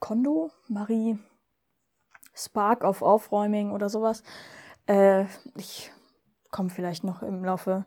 [0.00, 1.18] Kondo, Marie
[2.34, 4.22] Spark of Aufräuming oder sowas.
[4.86, 5.26] Äh,
[5.56, 5.92] ich
[6.50, 7.86] komme vielleicht noch im Laufe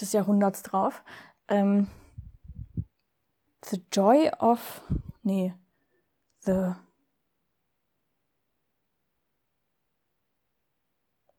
[0.00, 1.02] des Jahrhunderts drauf.
[1.48, 1.88] Ähm,
[3.64, 4.82] the Joy of.
[5.22, 5.54] Nee.
[6.40, 6.74] The.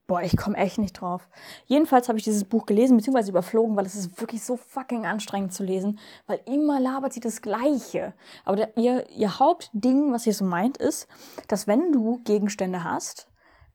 [0.08, 1.28] Boah, ich komme echt nicht drauf.
[1.66, 5.54] Jedenfalls habe ich dieses Buch gelesen, beziehungsweise überflogen, weil es ist wirklich so fucking anstrengend
[5.54, 8.14] zu lesen, weil immer labert sie das Gleiche.
[8.46, 11.10] Aber der, ihr, ihr Hauptding, was sie so meint, ist,
[11.50, 13.28] dass wenn du Gegenstände hast,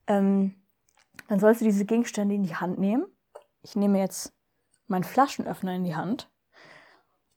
[0.07, 0.55] ähm,
[1.27, 3.05] dann sollst du diese Gegenstände in die Hand nehmen.
[3.61, 4.33] Ich nehme jetzt
[4.87, 6.31] meinen Flaschenöffner in die Hand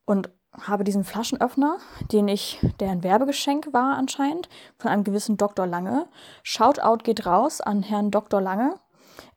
[0.06, 1.78] und habe diesen Flaschenöffner,
[2.12, 5.66] den ich, der ein Werbegeschenk war anscheinend, von einem gewissen Dr.
[5.66, 6.08] Lange.
[6.42, 8.40] Shoutout geht raus an Herrn Dr.
[8.40, 8.80] Lange.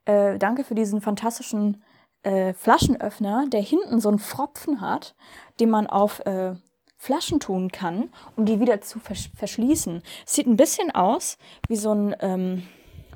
[0.09, 1.83] Äh, danke für diesen fantastischen
[2.23, 5.15] äh, Flaschenöffner, der hinten so einen Pfropfen hat,
[5.59, 6.55] den man auf äh,
[6.97, 10.01] Flaschen tun kann, um die wieder zu versch verschließen.
[10.25, 12.63] Sieht ein bisschen aus wie so ein, ähm,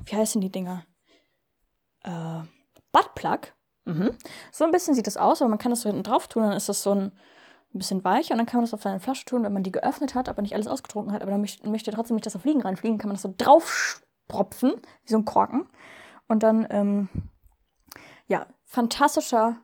[0.04, 0.84] wie heißen die Dinger?
[2.04, 2.42] äh,
[2.92, 3.52] Buttplug.
[3.86, 4.16] Mhm.
[4.52, 6.52] So ein bisschen sieht das aus, aber man kann das so hinten drauf tun, dann
[6.52, 7.12] ist das so ein,
[7.76, 10.14] bisschen weich und dann kann man das auf seine Flasche tun, wenn man die geöffnet
[10.14, 12.62] hat, aber nicht alles ausgetrunken hat, aber dann möchte, möchte trotzdem nicht, dass da Fliegen
[12.62, 15.66] reinfliegen, kann man das so draufspropfen, wie so ein Korken.
[16.28, 17.08] Und dann, ähm,
[18.26, 19.58] ja, fantastischer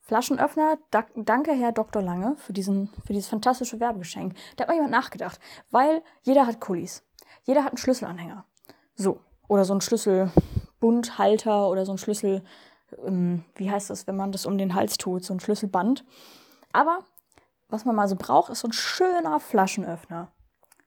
[0.00, 0.78] Flaschenöffner.
[0.90, 2.00] Da, danke, Herr Dr.
[2.00, 4.34] Lange, für, diesen, für dieses fantastische Werbegeschenk.
[4.56, 5.40] Da hat mal jemand nachgedacht,
[5.70, 7.04] weil jeder hat Kulis.
[7.42, 8.44] Jeder hat einen Schlüsselanhänger.
[8.94, 9.20] So.
[9.48, 10.32] Oder so einen Schlüssel,
[10.80, 12.42] Bundhalter oder so ein Schlüssel,
[13.04, 16.04] ähm, wie heißt das, wenn man das um den Hals tut, so ein Schlüsselband.
[16.72, 17.04] Aber
[17.68, 20.32] was man mal so braucht, ist so ein schöner Flaschenöffner.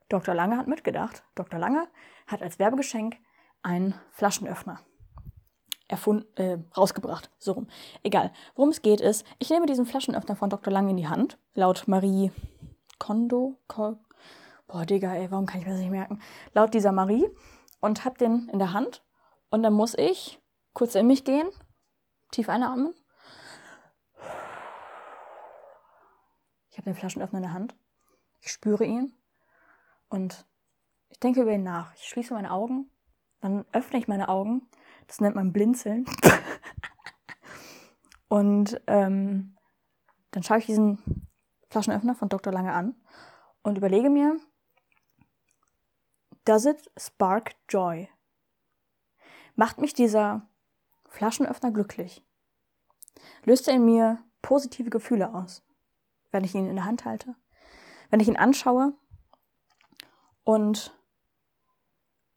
[0.09, 0.33] Dr.
[0.33, 1.23] Lange hat mitgedacht.
[1.35, 1.59] Dr.
[1.59, 1.87] Lange
[2.27, 3.17] hat als Werbegeschenk
[3.63, 4.81] einen Flaschenöffner
[5.89, 7.29] erfunden, äh, rausgebracht.
[7.37, 7.67] So rum.
[8.03, 8.31] Egal.
[8.55, 10.71] Worum es geht ist, ich nehme diesen Flaschenöffner von Dr.
[10.71, 12.31] Lange in die Hand, laut Marie
[12.99, 13.97] Kondo, Ko
[14.69, 16.21] boah, Digga, ey, warum kann ich mir das nicht merken?
[16.53, 17.27] Laut dieser Marie
[17.81, 19.03] und hab den in der Hand
[19.49, 20.39] und dann muss ich
[20.73, 21.49] kurz in mich gehen,
[22.31, 22.93] tief einatmen.
[26.69, 27.75] Ich habe den Flaschenöffner in der Hand.
[28.39, 29.11] Ich spüre ihn
[30.07, 30.45] und
[31.09, 31.93] ich denke über ihn nach.
[31.95, 32.89] Ich schließe meine Augen,
[33.41, 34.69] dann öffne ich meine Augen.
[35.09, 36.05] Das nennt man Blinzeln.
[38.27, 39.57] und ähm,
[40.29, 41.27] dann schaue ich diesen
[41.71, 42.53] Flaschenöffner von Dr.
[42.53, 42.95] Lange an
[43.63, 44.39] und überlege mir,
[46.45, 48.07] does it spark joy?
[49.55, 50.47] Macht mich dieser
[51.07, 52.23] Flaschenöffner glücklich?
[53.45, 55.63] Löst er in mir positive Gefühle aus,
[56.31, 57.35] wenn ich ihn in der Hand halte?
[58.11, 58.93] Wenn ich ihn anschaue?
[60.43, 60.95] Und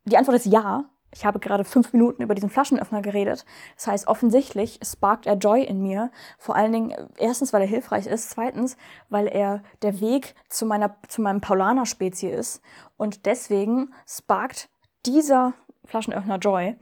[0.05, 0.89] die Antwort ist ja.
[1.13, 3.45] Ich habe gerade fünf Minuten über diesen Flaschenöffner geredet.
[3.75, 6.11] Das heißt, offensichtlich sparkt er Joy in mir.
[6.37, 8.31] Vor allen Dingen, erstens, weil er hilfreich ist.
[8.31, 8.77] Zweitens,
[9.09, 12.61] weil er der Weg zu meiner, zu meinem Paulaner-Spezie ist.
[12.97, 14.69] Und deswegen sparkt
[15.05, 15.53] dieser
[15.85, 16.75] Flaschenöffner Joy.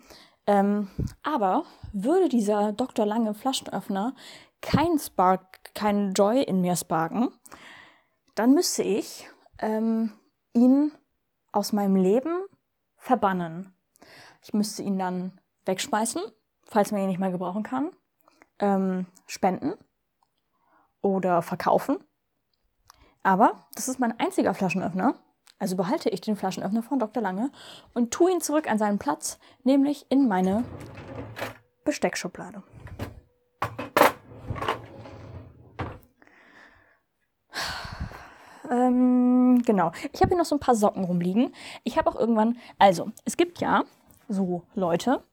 [0.47, 0.89] Ähm,
[1.23, 1.63] aber
[1.93, 3.05] würde dieser Dr.
[3.05, 4.15] Lange Flaschenöffner
[4.61, 7.29] kein Spark, keinen Joy in mir sparken,
[8.35, 9.27] dann müsste ich
[9.59, 10.11] ähm,
[10.53, 10.91] ihn
[11.51, 12.45] aus meinem Leben
[12.95, 13.73] verbannen.
[14.43, 16.21] Ich müsste ihn dann wegschmeißen,
[16.63, 17.91] falls man ihn nicht mehr gebrauchen kann,
[18.59, 19.73] ähm, spenden
[21.01, 21.97] oder verkaufen.
[23.23, 25.15] Aber das ist mein einziger Flaschenöffner.
[25.59, 27.21] Also behalte ich den Flaschenöffner von Dr.
[27.21, 27.51] Lange
[27.93, 30.63] und tue ihn zurück an seinen Platz, nämlich in meine
[31.83, 32.63] Besteckschublade.
[38.71, 39.91] Ähm, genau.
[40.13, 41.53] Ich habe hier noch so ein paar Socken rumliegen.
[41.83, 43.83] Ich habe auch irgendwann, also, es gibt ja
[44.31, 45.23] so Leute.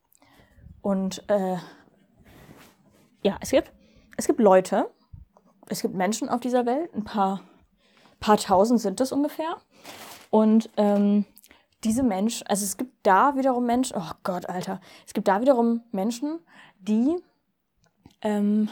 [0.82, 1.56] Und äh,
[3.22, 3.72] ja, es gibt,
[4.16, 4.90] es gibt Leute,
[5.68, 7.42] es gibt Menschen auf dieser Welt, ein paar,
[8.20, 9.56] paar tausend sind es ungefähr.
[10.30, 11.24] Und ähm,
[11.84, 15.82] diese Menschen, also es gibt da wiederum Menschen, oh Gott, Alter, es gibt da wiederum
[15.92, 16.40] Menschen,
[16.80, 17.16] die
[18.22, 18.68] ähm,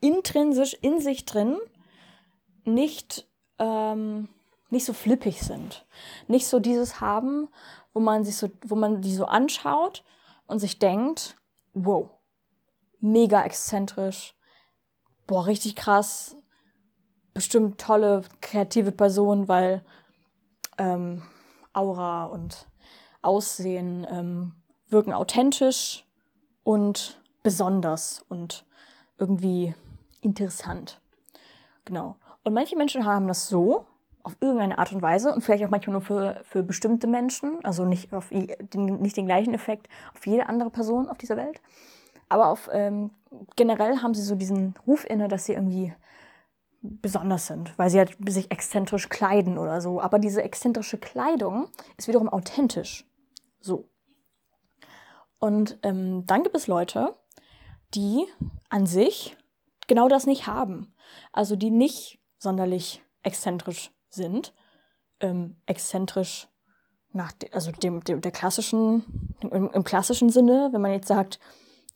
[0.00, 1.58] intrinsisch in sich drin
[2.64, 3.26] nicht
[3.58, 4.28] ähm,
[4.72, 5.86] nicht so flippig sind.
[6.28, 7.48] Nicht so dieses haben,
[7.92, 10.02] wo man sich so, wo man die so anschaut
[10.46, 11.36] und sich denkt,
[11.74, 12.08] wow,
[12.98, 14.34] mega exzentrisch,
[15.26, 16.36] boah, richtig krass,
[17.34, 19.84] bestimmt tolle, kreative Person, weil
[20.78, 21.22] ähm,
[21.74, 22.66] Aura und
[23.20, 24.54] Aussehen ähm,
[24.88, 26.06] wirken authentisch
[26.64, 28.64] und besonders und
[29.18, 29.74] irgendwie
[30.22, 31.00] interessant.
[31.84, 32.16] Genau.
[32.42, 33.86] Und manche Menschen haben das so,
[34.24, 37.84] auf irgendeine Art und Weise und vielleicht auch manchmal nur für, für bestimmte Menschen, also
[37.84, 41.60] nicht, auf den, nicht den gleichen Effekt auf jede andere Person auf dieser Welt.
[42.28, 43.10] Aber auf, ähm,
[43.56, 45.92] generell haben sie so diesen Ruf inne, dass sie irgendwie
[46.82, 50.00] besonders sind, weil sie halt sich exzentrisch kleiden oder so.
[50.00, 53.06] Aber diese exzentrische Kleidung ist wiederum authentisch.
[53.60, 53.88] So.
[55.38, 57.14] Und ähm, dann gibt es Leute,
[57.94, 58.26] die
[58.68, 59.36] an sich
[59.86, 60.94] genau das nicht haben.
[61.32, 64.54] Also die nicht sonderlich exzentrisch sind.
[65.20, 66.48] Ähm, exzentrisch
[67.12, 71.38] nach de, also dem, dem der klassischen, im, im, klassischen Sinne, wenn man jetzt sagt,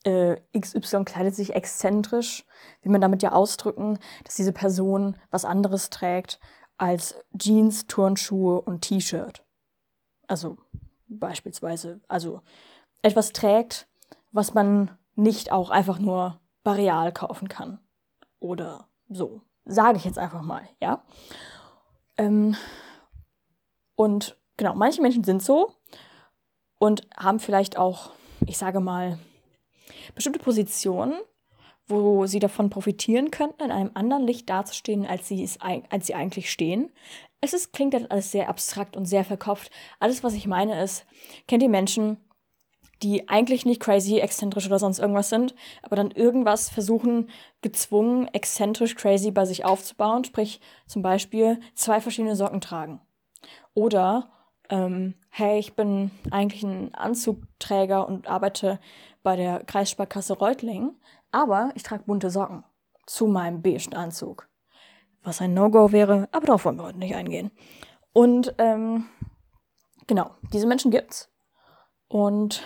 [0.03, 2.45] äh, XY kleidet sich exzentrisch,
[2.81, 6.39] will man damit ja ausdrücken, dass diese Person was anderes trägt
[6.77, 9.43] als Jeans, Turnschuhe und T-Shirt.
[10.27, 10.57] Also
[11.07, 12.41] beispielsweise, also
[13.01, 13.87] etwas trägt,
[14.31, 17.79] was man nicht auch einfach nur Bareal kaufen kann.
[18.39, 19.41] Oder so.
[19.65, 21.03] Sage ich jetzt einfach mal, ja.
[22.17, 22.55] Ähm,
[23.95, 25.73] und genau, manche Menschen sind so
[26.79, 28.11] und haben vielleicht auch,
[28.45, 29.19] ich sage mal,
[30.15, 31.13] bestimmte Positionen,
[31.87, 36.15] wo sie davon profitieren könnten, in einem anderen Licht dazustehen, als sie, es, als sie
[36.15, 36.91] eigentlich stehen.
[37.39, 39.71] Es ist, klingt dann alles sehr abstrakt und sehr verkopft.
[39.99, 41.05] Alles, was ich meine, ist,
[41.47, 42.17] kennt ihr Menschen,
[43.03, 47.29] die eigentlich nicht crazy, exzentrisch oder sonst irgendwas sind, aber dann irgendwas versuchen,
[47.61, 50.23] gezwungen, exzentrisch, crazy bei sich aufzubauen.
[50.23, 53.01] Sprich, zum Beispiel zwei verschiedene Socken tragen.
[53.73, 54.29] Oder,
[54.69, 58.79] ähm, hey, ich bin eigentlich ein Anzugträger und arbeite
[59.23, 60.95] bei der Kreissparkasse Reutling,
[61.31, 62.63] aber ich trage bunte Socken
[63.05, 64.49] zu meinem beigen Anzug.
[65.23, 67.51] Was ein No-Go wäre, aber darauf wollen wir heute nicht eingehen.
[68.13, 69.05] Und ähm,
[70.07, 71.29] genau, diese Menschen gibt's.
[72.07, 72.63] Und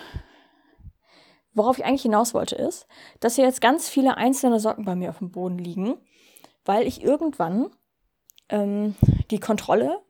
[1.54, 2.86] worauf ich eigentlich hinaus wollte, ist,
[3.20, 5.96] dass hier jetzt ganz viele einzelne Socken bei mir auf dem Boden liegen,
[6.64, 7.70] weil ich irgendwann
[8.48, 8.94] ähm,
[9.30, 10.00] die Kontrolle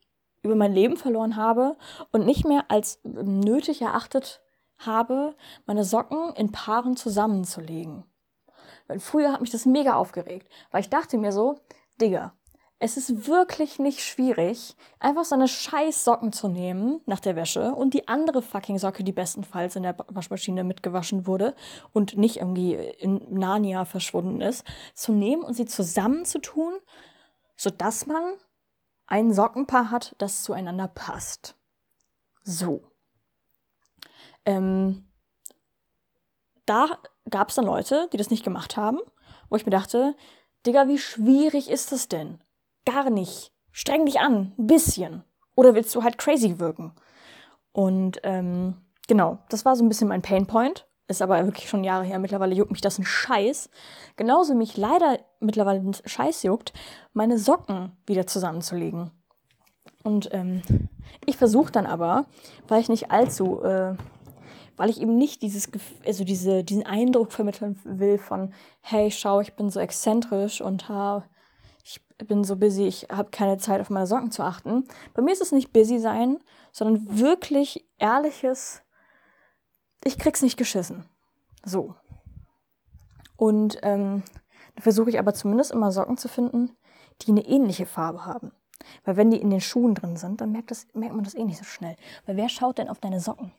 [0.43, 1.77] über mein Leben verloren habe
[2.11, 4.43] und nicht mehr als nötig erachtet
[4.79, 8.05] habe, meine Socken in Paaren zusammenzulegen.
[8.89, 11.61] Weil früher hat mich das mega aufgeregt, weil ich dachte mir so,
[12.01, 12.35] Digga,
[12.85, 17.95] Es ist wirklich nicht schwierig, einfach seine scheiß Socken zu nehmen nach der Wäsche und
[17.95, 21.55] die andere fucking Socke, die bestenfalls in der Waschmaschine mitgewaschen wurde
[21.93, 24.65] und nicht irgendwie in Narnia verschwunden ist,
[24.95, 26.73] zu nehmen und sie zusammenzutun,
[27.55, 28.35] sodass man
[29.07, 31.55] ein Sockenpaar hat, das zueinander passt.
[32.43, 32.83] So.
[34.45, 35.07] Ähm,
[36.67, 36.99] da
[37.31, 38.99] gab es dann Leute, die das nicht gemacht haben,
[39.51, 40.17] wo ich mir dachte,
[40.67, 42.43] Digga, wie schwierig ist das denn?
[42.85, 43.53] Gar nicht.
[43.71, 45.25] Streng dich an, ein bisschen.
[45.55, 46.93] Oder willst du halt crazy wirken?
[47.73, 48.77] Und ähm,
[49.09, 50.87] genau, das war so ein bisschen mein Painpoint.
[51.09, 52.19] Ist aber wirklich schon Jahre her.
[52.19, 53.71] Mittlerweile juckt mich das ein Scheiß.
[54.17, 56.73] Genauso mich leider mittlerweile ein Scheiß juckt,
[57.13, 59.11] meine Socken wieder zusammenzulegen.
[60.05, 60.63] Und ähm,
[61.27, 62.27] ich versuche dann aber,
[62.69, 63.95] weil ich nicht allzu, äh,
[64.77, 65.69] weil ich eben nicht dieses,
[66.05, 71.25] also diese, diesen Eindruck vermitteln will von, hey, schau, ich bin so exzentrisch und ha,
[71.83, 74.87] ich bin so busy, ich habe keine Zeit auf meine Socken zu achten.
[75.15, 76.39] Bei mir ist es nicht busy sein,
[76.71, 78.83] sondern wirklich ehrliches,
[80.05, 81.05] ich krieg's nicht geschissen.
[81.65, 81.95] So.
[83.37, 84.23] Und ähm,
[84.77, 86.77] da versuche ich aber zumindest immer Socken zu finden,
[87.23, 88.53] die eine ähnliche Farbe haben.
[89.05, 91.45] Weil wenn die in den Schuhen drin sind, dann merkt, das, merkt man das eh
[91.45, 91.97] nicht so schnell.
[92.27, 93.53] Weil wer schaut denn auf deine Socken?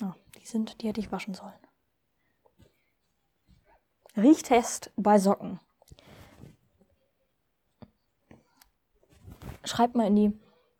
[0.00, 1.52] Ah, die sind, die hätte ich waschen sollen.
[4.16, 5.60] Riechtest bei Socken.
[9.64, 10.32] Schreibt mal in die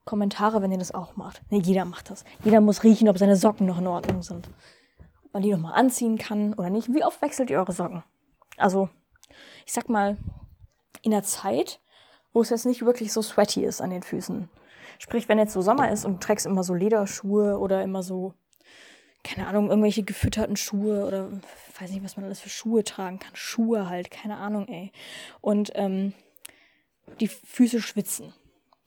[0.05, 1.43] Kommentare, wenn ihr das auch macht.
[1.51, 2.25] Ne, jeder macht das.
[2.45, 4.49] Jeder muss riechen, ob seine Socken noch in Ordnung sind.
[5.25, 6.93] Ob man die nochmal anziehen kann oder nicht.
[6.93, 8.03] Wie oft wechselt ihr eure Socken?
[8.57, 8.89] Also,
[9.65, 10.17] ich sag mal,
[11.03, 11.81] in der Zeit,
[12.33, 14.49] wo es jetzt nicht wirklich so sweaty ist an den Füßen.
[14.99, 18.35] Sprich, wenn jetzt so Sommer ist und du trägst immer so Lederschuhe oder immer so,
[19.25, 21.29] keine Ahnung, irgendwelche gefütterten Schuhe oder
[21.79, 23.35] weiß nicht, was man alles für Schuhe tragen kann.
[23.35, 24.93] Schuhe halt, keine Ahnung, ey.
[25.41, 26.13] Und ähm,
[27.21, 28.33] die Füße schwitzen.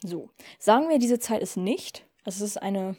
[0.04, 0.30] So.
[0.58, 2.06] Sagen wir, diese Zeit ist nicht.
[2.24, 2.96] Also es ist eine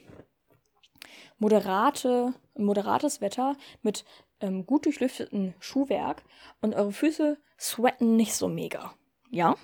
[1.38, 4.05] moderate, moderates Wetter mit
[4.39, 6.23] ähm, gut durchlüfteten Schuhwerk
[6.62, 8.93] und eure Füße sweaten nicht so mega.
[9.31, 9.55] Ja?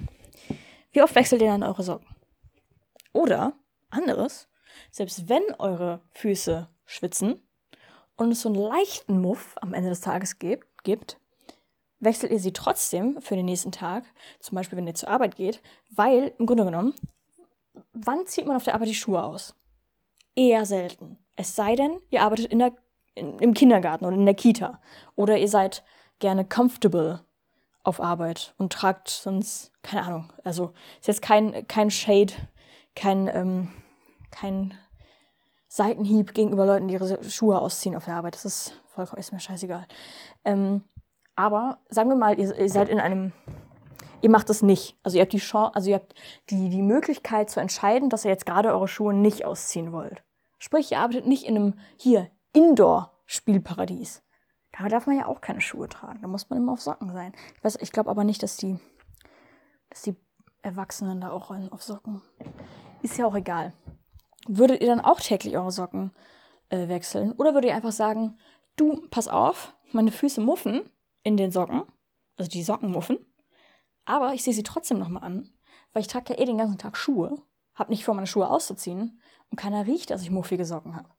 [0.91, 2.07] Wie oft wechselt ihr dann eure Socken?
[3.13, 3.53] Oder,
[3.89, 4.47] anderes,
[4.91, 7.41] selbst wenn eure Füße schwitzen
[8.15, 11.19] und es so einen leichten Muff am Ende des Tages gibt, gibt,
[11.99, 14.03] wechselt ihr sie trotzdem für den nächsten Tag,
[14.39, 16.93] zum Beispiel wenn ihr zur Arbeit geht, weil im Grunde genommen,
[17.93, 19.55] wann zieht man auf der Arbeit die Schuhe aus?
[20.35, 21.17] Eher selten.
[21.35, 22.73] Es sei denn, ihr arbeitet in der,
[23.15, 24.81] in, im Kindergarten oder in der Kita
[25.15, 25.83] oder ihr seid
[26.19, 27.21] gerne comfortable
[27.83, 32.33] auf Arbeit und tragt sonst, keine Ahnung, also ist jetzt kein, kein Shade,
[32.95, 33.73] kein, ähm,
[34.31, 34.73] kein
[35.67, 38.35] Seitenhieb gegenüber Leuten, die ihre Schuhe ausziehen auf der Arbeit.
[38.35, 39.85] Das ist vollkommen, ist mir scheißegal.
[40.45, 40.83] Ähm,
[41.35, 43.33] aber sagen wir mal, ihr, ihr seid in einem,
[44.23, 44.97] ihr macht das nicht.
[45.03, 46.15] Also ihr habt die Chance, also ihr habt
[46.49, 50.23] die, die Möglichkeit zu entscheiden, dass ihr jetzt gerade eure Schuhe nicht ausziehen wollt.
[50.59, 54.23] Sprich, ihr arbeitet nicht in einem, hier, Indoor-Spielparadies.
[54.71, 56.19] Da darf man ja auch keine Schuhe tragen.
[56.21, 57.33] Da muss man immer auf Socken sein.
[57.63, 58.79] Ich, ich glaube aber nicht, dass die,
[59.89, 60.15] dass die
[60.61, 62.21] Erwachsenen da auch auf Socken.
[63.01, 63.73] Ist ja auch egal.
[64.47, 66.11] Würdet ihr dann auch täglich eure Socken
[66.69, 67.33] äh, wechseln?
[67.33, 68.37] Oder würdet ihr einfach sagen,
[68.77, 70.89] du, pass auf, meine Füße muffen
[71.23, 71.83] in den Socken.
[72.37, 73.17] Also die Socken muffen.
[74.05, 75.53] Aber ich sehe sie trotzdem nochmal an,
[75.93, 77.41] weil ich trage ja eh den ganzen Tag Schuhe.
[77.75, 79.21] Hab nicht vor, meine Schuhe auszuziehen.
[79.49, 81.09] Und keiner riecht, dass ich muffige Socken habe.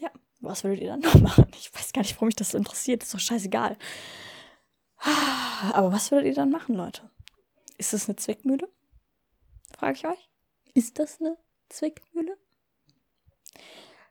[0.00, 0.10] Ja,
[0.40, 1.46] was würdet ihr dann noch machen?
[1.56, 3.02] Ich weiß gar nicht, warum mich das so interessiert.
[3.02, 3.76] ist doch scheißegal.
[5.72, 7.10] Aber was würdet ihr dann machen, Leute?
[7.78, 8.68] Ist das eine Zwickmühle?
[9.76, 10.30] Frage ich euch.
[10.74, 11.36] Ist das eine
[11.68, 12.36] Zwickmühle?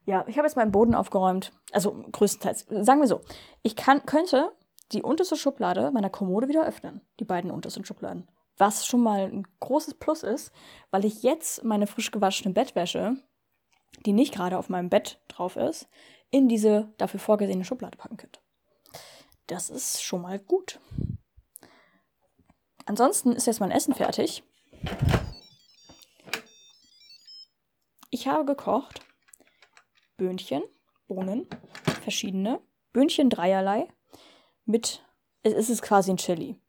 [0.05, 1.53] Ja, ich habe jetzt meinen Boden aufgeräumt.
[1.71, 2.67] Also größtenteils.
[2.69, 3.21] Sagen wir so.
[3.61, 4.51] Ich kann, könnte
[4.91, 7.01] die unterste Schublade meiner Kommode wieder öffnen.
[7.19, 8.27] Die beiden untersten Schubladen.
[8.57, 10.51] Was schon mal ein großes Plus ist,
[10.91, 13.17] weil ich jetzt meine frisch gewaschene Bettwäsche,
[14.05, 15.87] die nicht gerade auf meinem Bett drauf ist,
[16.29, 18.39] in diese dafür vorgesehene Schublade packen könnte.
[19.47, 20.79] Das ist schon mal gut.
[22.85, 24.43] Ansonsten ist jetzt mein Essen fertig.
[28.09, 29.01] Ich habe gekocht
[30.17, 30.63] Böhnchen,
[31.07, 31.47] Bohnen,
[32.03, 32.61] verschiedene.
[32.91, 33.87] Böhnchen dreierlei
[34.65, 35.03] mit,
[35.43, 36.59] es ist quasi ein Chili.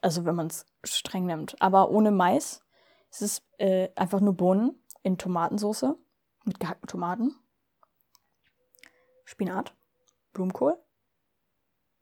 [0.00, 1.60] Also wenn man es streng nimmt.
[1.62, 2.62] Aber ohne Mais.
[3.10, 5.94] Es ist äh, einfach nur Bohnen in Tomatensauce
[6.44, 7.36] mit gehackten Tomaten.
[9.24, 9.74] Spinat,
[10.32, 10.76] Blumenkohl.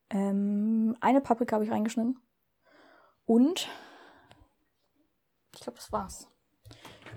[0.08, 2.18] Ähm, eine Paprika habe ich reingeschnitten.
[3.26, 3.68] Und
[5.54, 6.28] ich glaube, das war's.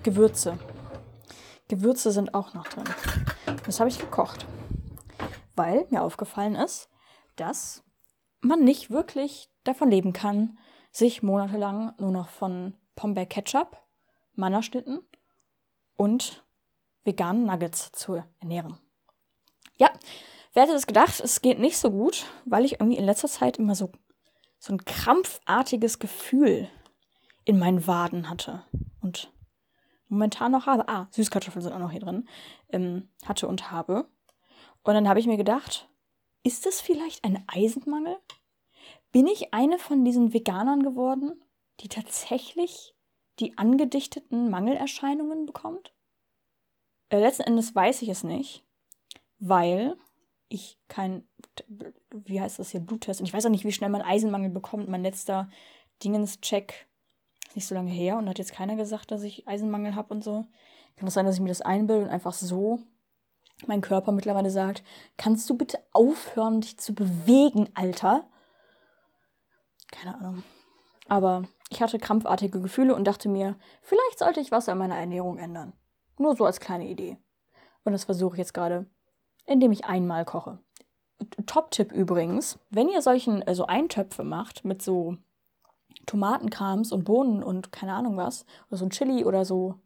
[0.04, 0.60] Gewürze.
[1.68, 2.84] Gewürze sind auch noch drin.
[3.66, 4.46] Das habe ich gekocht.
[5.56, 6.90] Weil mir aufgefallen ist,
[7.38, 7.85] dass
[8.48, 10.58] man nicht wirklich davon leben kann,
[10.92, 13.78] sich monatelang nur noch von Pombeer Ketchup,
[14.36, 15.02] Mannerschnitten
[15.98, 16.46] und
[17.04, 18.78] veganen Nuggets zu ernähren.
[19.78, 19.92] Ja,
[20.54, 21.20] wer hätte das gedacht?
[21.20, 23.92] Es geht nicht so gut, weil ich irgendwie in letzter Zeit immer so,
[24.60, 26.70] so ein krampfartiges Gefühl
[27.44, 28.64] in meinen Waden hatte.
[29.02, 29.32] Und
[30.08, 30.88] momentan noch habe.
[30.88, 32.28] Ah, Süßkartoffeln sind auch noch hier drin.
[32.70, 34.08] Ähm, hatte und habe.
[34.84, 35.90] Und dann habe ich mir gedacht,
[36.46, 38.18] ist das vielleicht ein Eisenmangel?
[39.12, 41.44] Bin ich eine von diesen Veganern geworden,
[41.80, 42.94] die tatsächlich
[43.40, 45.94] die angedichteten Mangelerscheinungen bekommt?
[47.10, 48.64] Äh, letzten Endes weiß ich es nicht,
[49.40, 49.98] weil
[50.48, 51.28] ich kein,
[52.12, 54.88] wie heißt das hier, Bluttest, und ich weiß auch nicht, wie schnell man Eisenmangel bekommt.
[54.88, 55.50] Mein letzter
[56.04, 56.88] Dingenscheck
[57.48, 60.24] ist nicht so lange her und hat jetzt keiner gesagt, dass ich Eisenmangel habe und
[60.24, 60.46] so.
[60.96, 62.84] Kann es das sein, dass ich mir das einbilde und einfach so
[63.68, 64.84] mein Körper mittlerweile sagt,
[65.18, 68.26] kannst du bitte aufhören, dich zu bewegen, Alter?
[69.92, 70.44] Keine Ahnung.
[71.08, 75.38] Aber ich hatte krampfartige Gefühle und dachte mir, vielleicht sollte ich was an meiner Ernährung
[75.38, 75.74] ändern.
[76.18, 77.18] Nur so als kleine Idee.
[77.84, 78.88] Und das versuche ich jetzt gerade,
[79.46, 80.60] indem ich einmal koche.
[81.46, 85.18] Top-Tipp übrigens, wenn ihr solchen, also Eintöpfe macht mit so
[86.06, 89.80] Tomatenkrams und Bohnen und keine Ahnung was, oder so ein Chili oder so,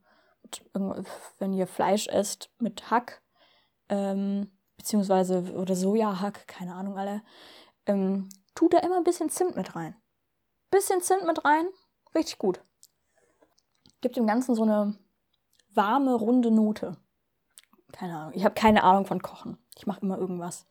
[1.38, 3.22] wenn ihr Fleisch esst mit Hack,
[3.90, 7.22] ähm, beziehungsweise oder Sojahack, keine Ahnung alle,
[7.86, 9.96] ähm, tut da immer ein bisschen Zimt mit rein.
[10.72, 11.68] Bisschen Zimt mit rein,
[12.16, 12.62] richtig gut.
[14.02, 14.96] Gibt dem Ganzen so eine
[15.74, 16.98] warme, runde Note.
[17.92, 18.34] Keine Ahnung.
[18.36, 19.58] Ich habe keine Ahnung von Kochen.
[19.76, 20.66] Ich mache immer irgendwas.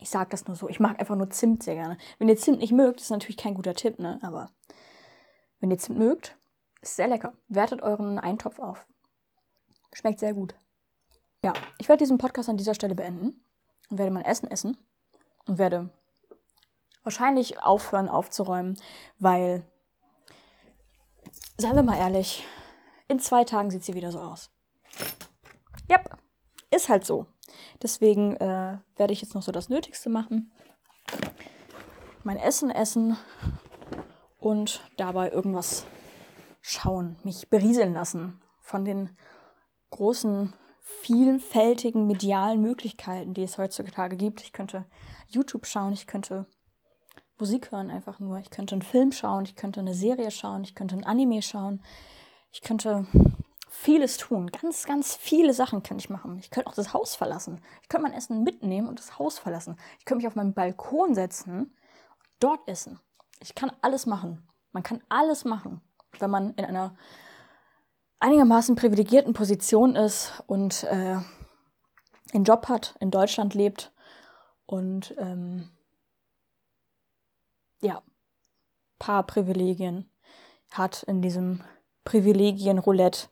[0.00, 0.68] Ich sage das nur so.
[0.68, 1.98] Ich mag einfach nur Zimt sehr gerne.
[2.18, 4.18] Wenn ihr Zimt nicht mögt, ist natürlich kein guter Tipp, ne?
[4.22, 4.50] Aber
[5.58, 6.36] wenn ihr Zimt mögt,
[6.80, 7.34] ist sehr lecker.
[7.48, 8.86] Wertet euren Eintopf auf.
[9.92, 10.54] Schmeckt sehr gut.
[11.42, 13.44] Ja, ich werde diesen Podcast an dieser Stelle beenden
[13.88, 14.76] und werde mein Essen essen
[15.46, 15.90] und werde
[17.02, 18.78] wahrscheinlich aufhören aufzuräumen,
[19.18, 19.64] weil,
[21.56, 22.46] seien wir mal ehrlich,
[23.08, 24.50] in zwei Tagen sieht sie wieder so aus.
[25.88, 25.98] Ja,
[26.70, 27.26] ist halt so.
[27.82, 30.52] Deswegen äh, werde ich jetzt noch so das Nötigste machen.
[32.22, 33.16] Mein Essen essen
[34.38, 35.86] und dabei irgendwas
[36.60, 39.16] schauen, mich berieseln lassen von den
[39.90, 40.52] großen,
[41.02, 44.42] vielfältigen medialen Möglichkeiten, die es heutzutage gibt.
[44.42, 44.84] Ich könnte
[45.28, 46.46] YouTube schauen, ich könnte
[47.38, 50.74] Musik hören einfach nur, ich könnte einen Film schauen, ich könnte eine Serie schauen, ich
[50.74, 51.82] könnte ein Anime schauen,
[52.52, 53.06] ich könnte
[53.70, 54.48] vieles tun.
[54.48, 56.38] Ganz, ganz viele Sachen kann ich machen.
[56.38, 57.62] Ich könnte auch das Haus verlassen.
[57.82, 59.76] Ich könnte mein Essen mitnehmen und das Haus verlassen.
[59.98, 61.74] Ich könnte mich auf meinen Balkon setzen,
[62.40, 63.00] dort essen.
[63.40, 64.46] Ich kann alles machen.
[64.72, 65.80] Man kann alles machen,
[66.18, 66.94] wenn man in einer
[68.20, 71.18] einigermaßen privilegierten Position ist und äh,
[72.32, 73.92] einen Job hat, in Deutschland lebt
[74.66, 75.70] und ähm,
[77.80, 78.02] ja,
[78.98, 80.08] paar Privilegien
[80.70, 81.64] hat in diesem
[82.04, 83.28] Privilegienroulette,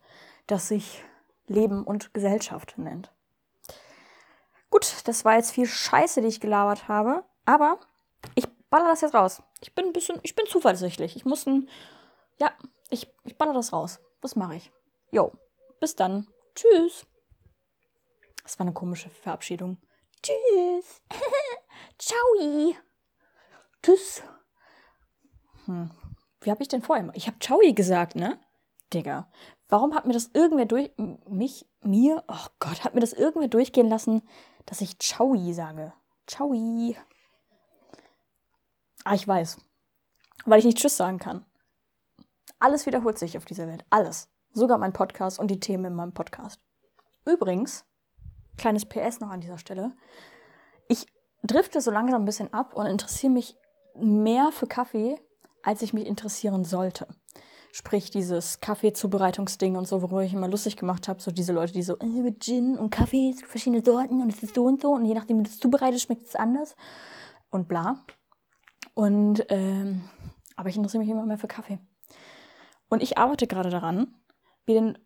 [0.47, 1.03] das sich
[1.47, 3.11] Leben und Gesellschaft nennt.
[4.69, 7.79] Gut, das war jetzt viel Scheiße, die ich gelabert habe, aber
[8.35, 9.41] ich baller das jetzt raus.
[9.61, 11.15] Ich bin ein bisschen, ich bin zuversichtlich.
[11.15, 11.69] Ich muss ein,
[12.39, 12.51] ja,
[12.89, 13.99] ich, ich baller das raus.
[14.21, 14.71] Was mache ich?
[15.11, 15.31] Jo,
[15.79, 16.27] bis dann.
[16.55, 17.05] Tschüss.
[18.43, 19.77] Das war eine komische Verabschiedung.
[20.21, 21.01] Tschüss.
[21.97, 22.75] Ciao.
[23.81, 24.23] Tschüss.
[25.65, 25.91] Hm.
[26.41, 27.11] Wie habe ich denn vorher?
[27.13, 28.39] Ich habe Ciao gesagt, ne?
[28.93, 29.31] Digga.
[29.67, 30.91] Warum hat mir das irgendwer durch.
[31.27, 34.27] Mich, mir, oh Gott, hat mir das irgendwer durchgehen lassen,
[34.65, 35.93] dass ich Ciao sage?
[36.27, 36.53] Ciao.
[39.03, 39.57] Ah, ich weiß.
[40.45, 41.45] Weil ich nicht Tschüss sagen kann.
[42.59, 43.85] Alles wiederholt sich auf dieser Welt.
[43.89, 44.29] Alles.
[44.59, 46.59] Sogar mein Podcast und die Themen in meinem Podcast.
[47.25, 47.85] Übrigens,
[48.57, 49.93] kleines PS noch an dieser Stelle.
[50.89, 51.05] Ich
[51.43, 53.55] drifte so langsam ein bisschen ab und interessiere mich
[53.95, 55.15] mehr für Kaffee,
[55.63, 57.07] als ich mich interessieren sollte.
[57.71, 61.21] Sprich, dieses Kaffeezubereitungsding und so, worüber ich immer lustig gemacht habe.
[61.21, 64.55] So diese Leute, die so, äh, mit Gin und Kaffee, verschiedene Sorten und es ist
[64.55, 64.91] so und so.
[64.91, 66.75] Und je nachdem, wie du es zubereitest, schmeckt es anders.
[67.49, 68.03] Und bla.
[68.93, 70.01] Und, ähm,
[70.57, 71.79] aber ich interessiere mich immer mehr für Kaffee.
[72.89, 74.18] Und ich arbeite gerade daran,
[74.69, 74.97] mir den,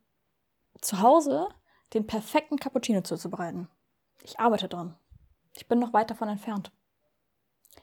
[0.82, 1.50] zu Hause
[1.94, 3.68] den perfekten Cappuccino zuzubereiten.
[4.22, 4.96] Ich arbeite dran.
[5.56, 6.72] Ich bin noch weit davon entfernt.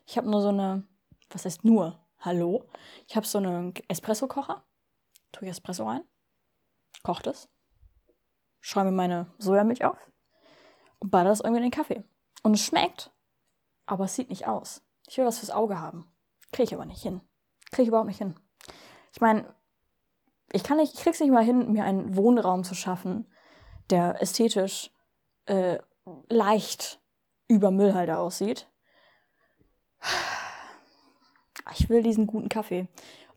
[0.07, 0.87] Ich habe nur so eine,
[1.31, 1.99] was heißt nur?
[2.19, 2.65] Hallo?
[3.09, 4.65] Ich habe so einen Espresso-Kocher
[5.33, 6.03] tue ich Espresso rein,
[7.03, 7.49] koche das,
[8.61, 9.99] schäume meine Sojamilch auf
[10.99, 12.05] und baller das irgendwie in den Kaffee.
[12.43, 13.13] Und es schmeckt,
[13.87, 14.83] aber es sieht nicht aus.
[15.07, 16.11] Ich will was fürs Auge haben.
[16.53, 17.21] Kriege ich aber nicht hin.
[17.71, 18.35] Kriege ich überhaupt nicht hin.
[19.13, 19.55] Ich meine,
[20.53, 23.27] ich kann nicht, ich krieg's nicht mal hin, mir einen Wohnraum zu schaffen,
[23.91, 24.91] der ästhetisch
[25.47, 25.79] äh,
[26.29, 27.01] leicht
[27.49, 28.69] über Müllhalde aussieht.
[31.73, 32.89] ich will diesen guten Kaffee.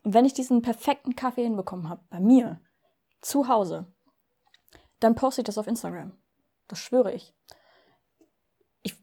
[0.02, 2.60] Und wenn ich diesen perfekten Kaffee hinbekommen habe, bei mir,
[3.20, 3.86] zu Hause,
[5.00, 6.12] dann poste ich das auf Instagram.
[6.68, 7.34] Das schwöre ich.
[8.82, 8.96] Ich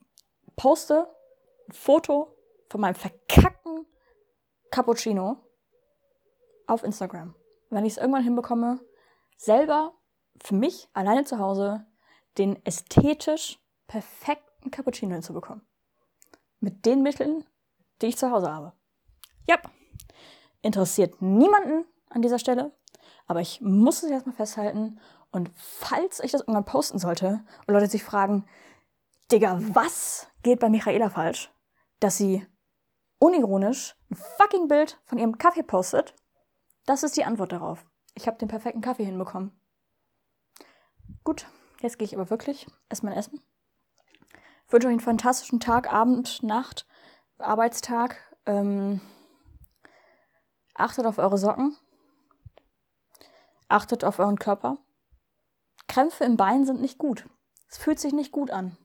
[0.56, 1.08] poste
[1.68, 2.36] ein Foto
[2.70, 3.86] von meinem verkackten
[4.70, 5.38] Cappuccino
[6.68, 7.36] auf Instagram.
[7.72, 8.80] Wenn ich es irgendwann hinbekomme,
[9.38, 9.94] selber
[10.42, 11.86] für mich alleine zu Hause
[12.38, 15.66] den ästhetisch perfekten Cappuccino hinzubekommen.
[16.60, 17.46] Mit den Mitteln,
[18.02, 18.74] die ich zu Hause habe.
[19.48, 19.58] Ja,
[20.62, 22.72] interessiert niemanden an dieser Stelle,
[23.26, 25.00] aber ich muss es erstmal festhalten.
[25.32, 28.46] Und falls ich das irgendwann posten sollte und Leute sich fragen,
[29.32, 31.52] Digga, was geht bei Michaela falsch,
[32.02, 32.46] dass sie
[33.18, 36.16] unironisch ein fucking Bild von ihrem Kaffee postet,
[36.86, 37.86] das ist die Antwort darauf.
[38.16, 39.52] Ich habe den perfekten Kaffee hinbekommen.
[41.24, 41.48] Gut,
[41.82, 43.42] jetzt gehe ich aber wirklich erstmal essen.
[44.68, 46.88] Ich wünsche euch einen fantastischen Tag, Abend, Nacht,
[47.38, 48.18] Arbeitstag.
[48.46, 49.02] Ähm,
[50.74, 51.78] achtet auf eure Socken.
[53.68, 54.78] Achtet auf euren Körper.
[55.88, 57.26] Krämpfe im Bein sind nicht gut.
[57.70, 58.78] Es fühlt sich nicht gut an.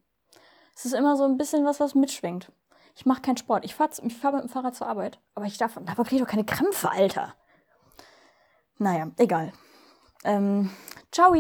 [0.74, 2.52] Es ist immer so ein bisschen was, was mitschwingt.
[2.96, 3.64] Ich mache keinen Sport.
[3.64, 5.20] Ich fahre fahr mit dem Fahrrad zur Arbeit.
[5.34, 7.34] Aber ich darf, dabei kriege ich doch keine Krämpfe, Alter.
[8.78, 9.52] Naja, egal.
[10.24, 10.70] Ähm,
[11.10, 11.34] ciao!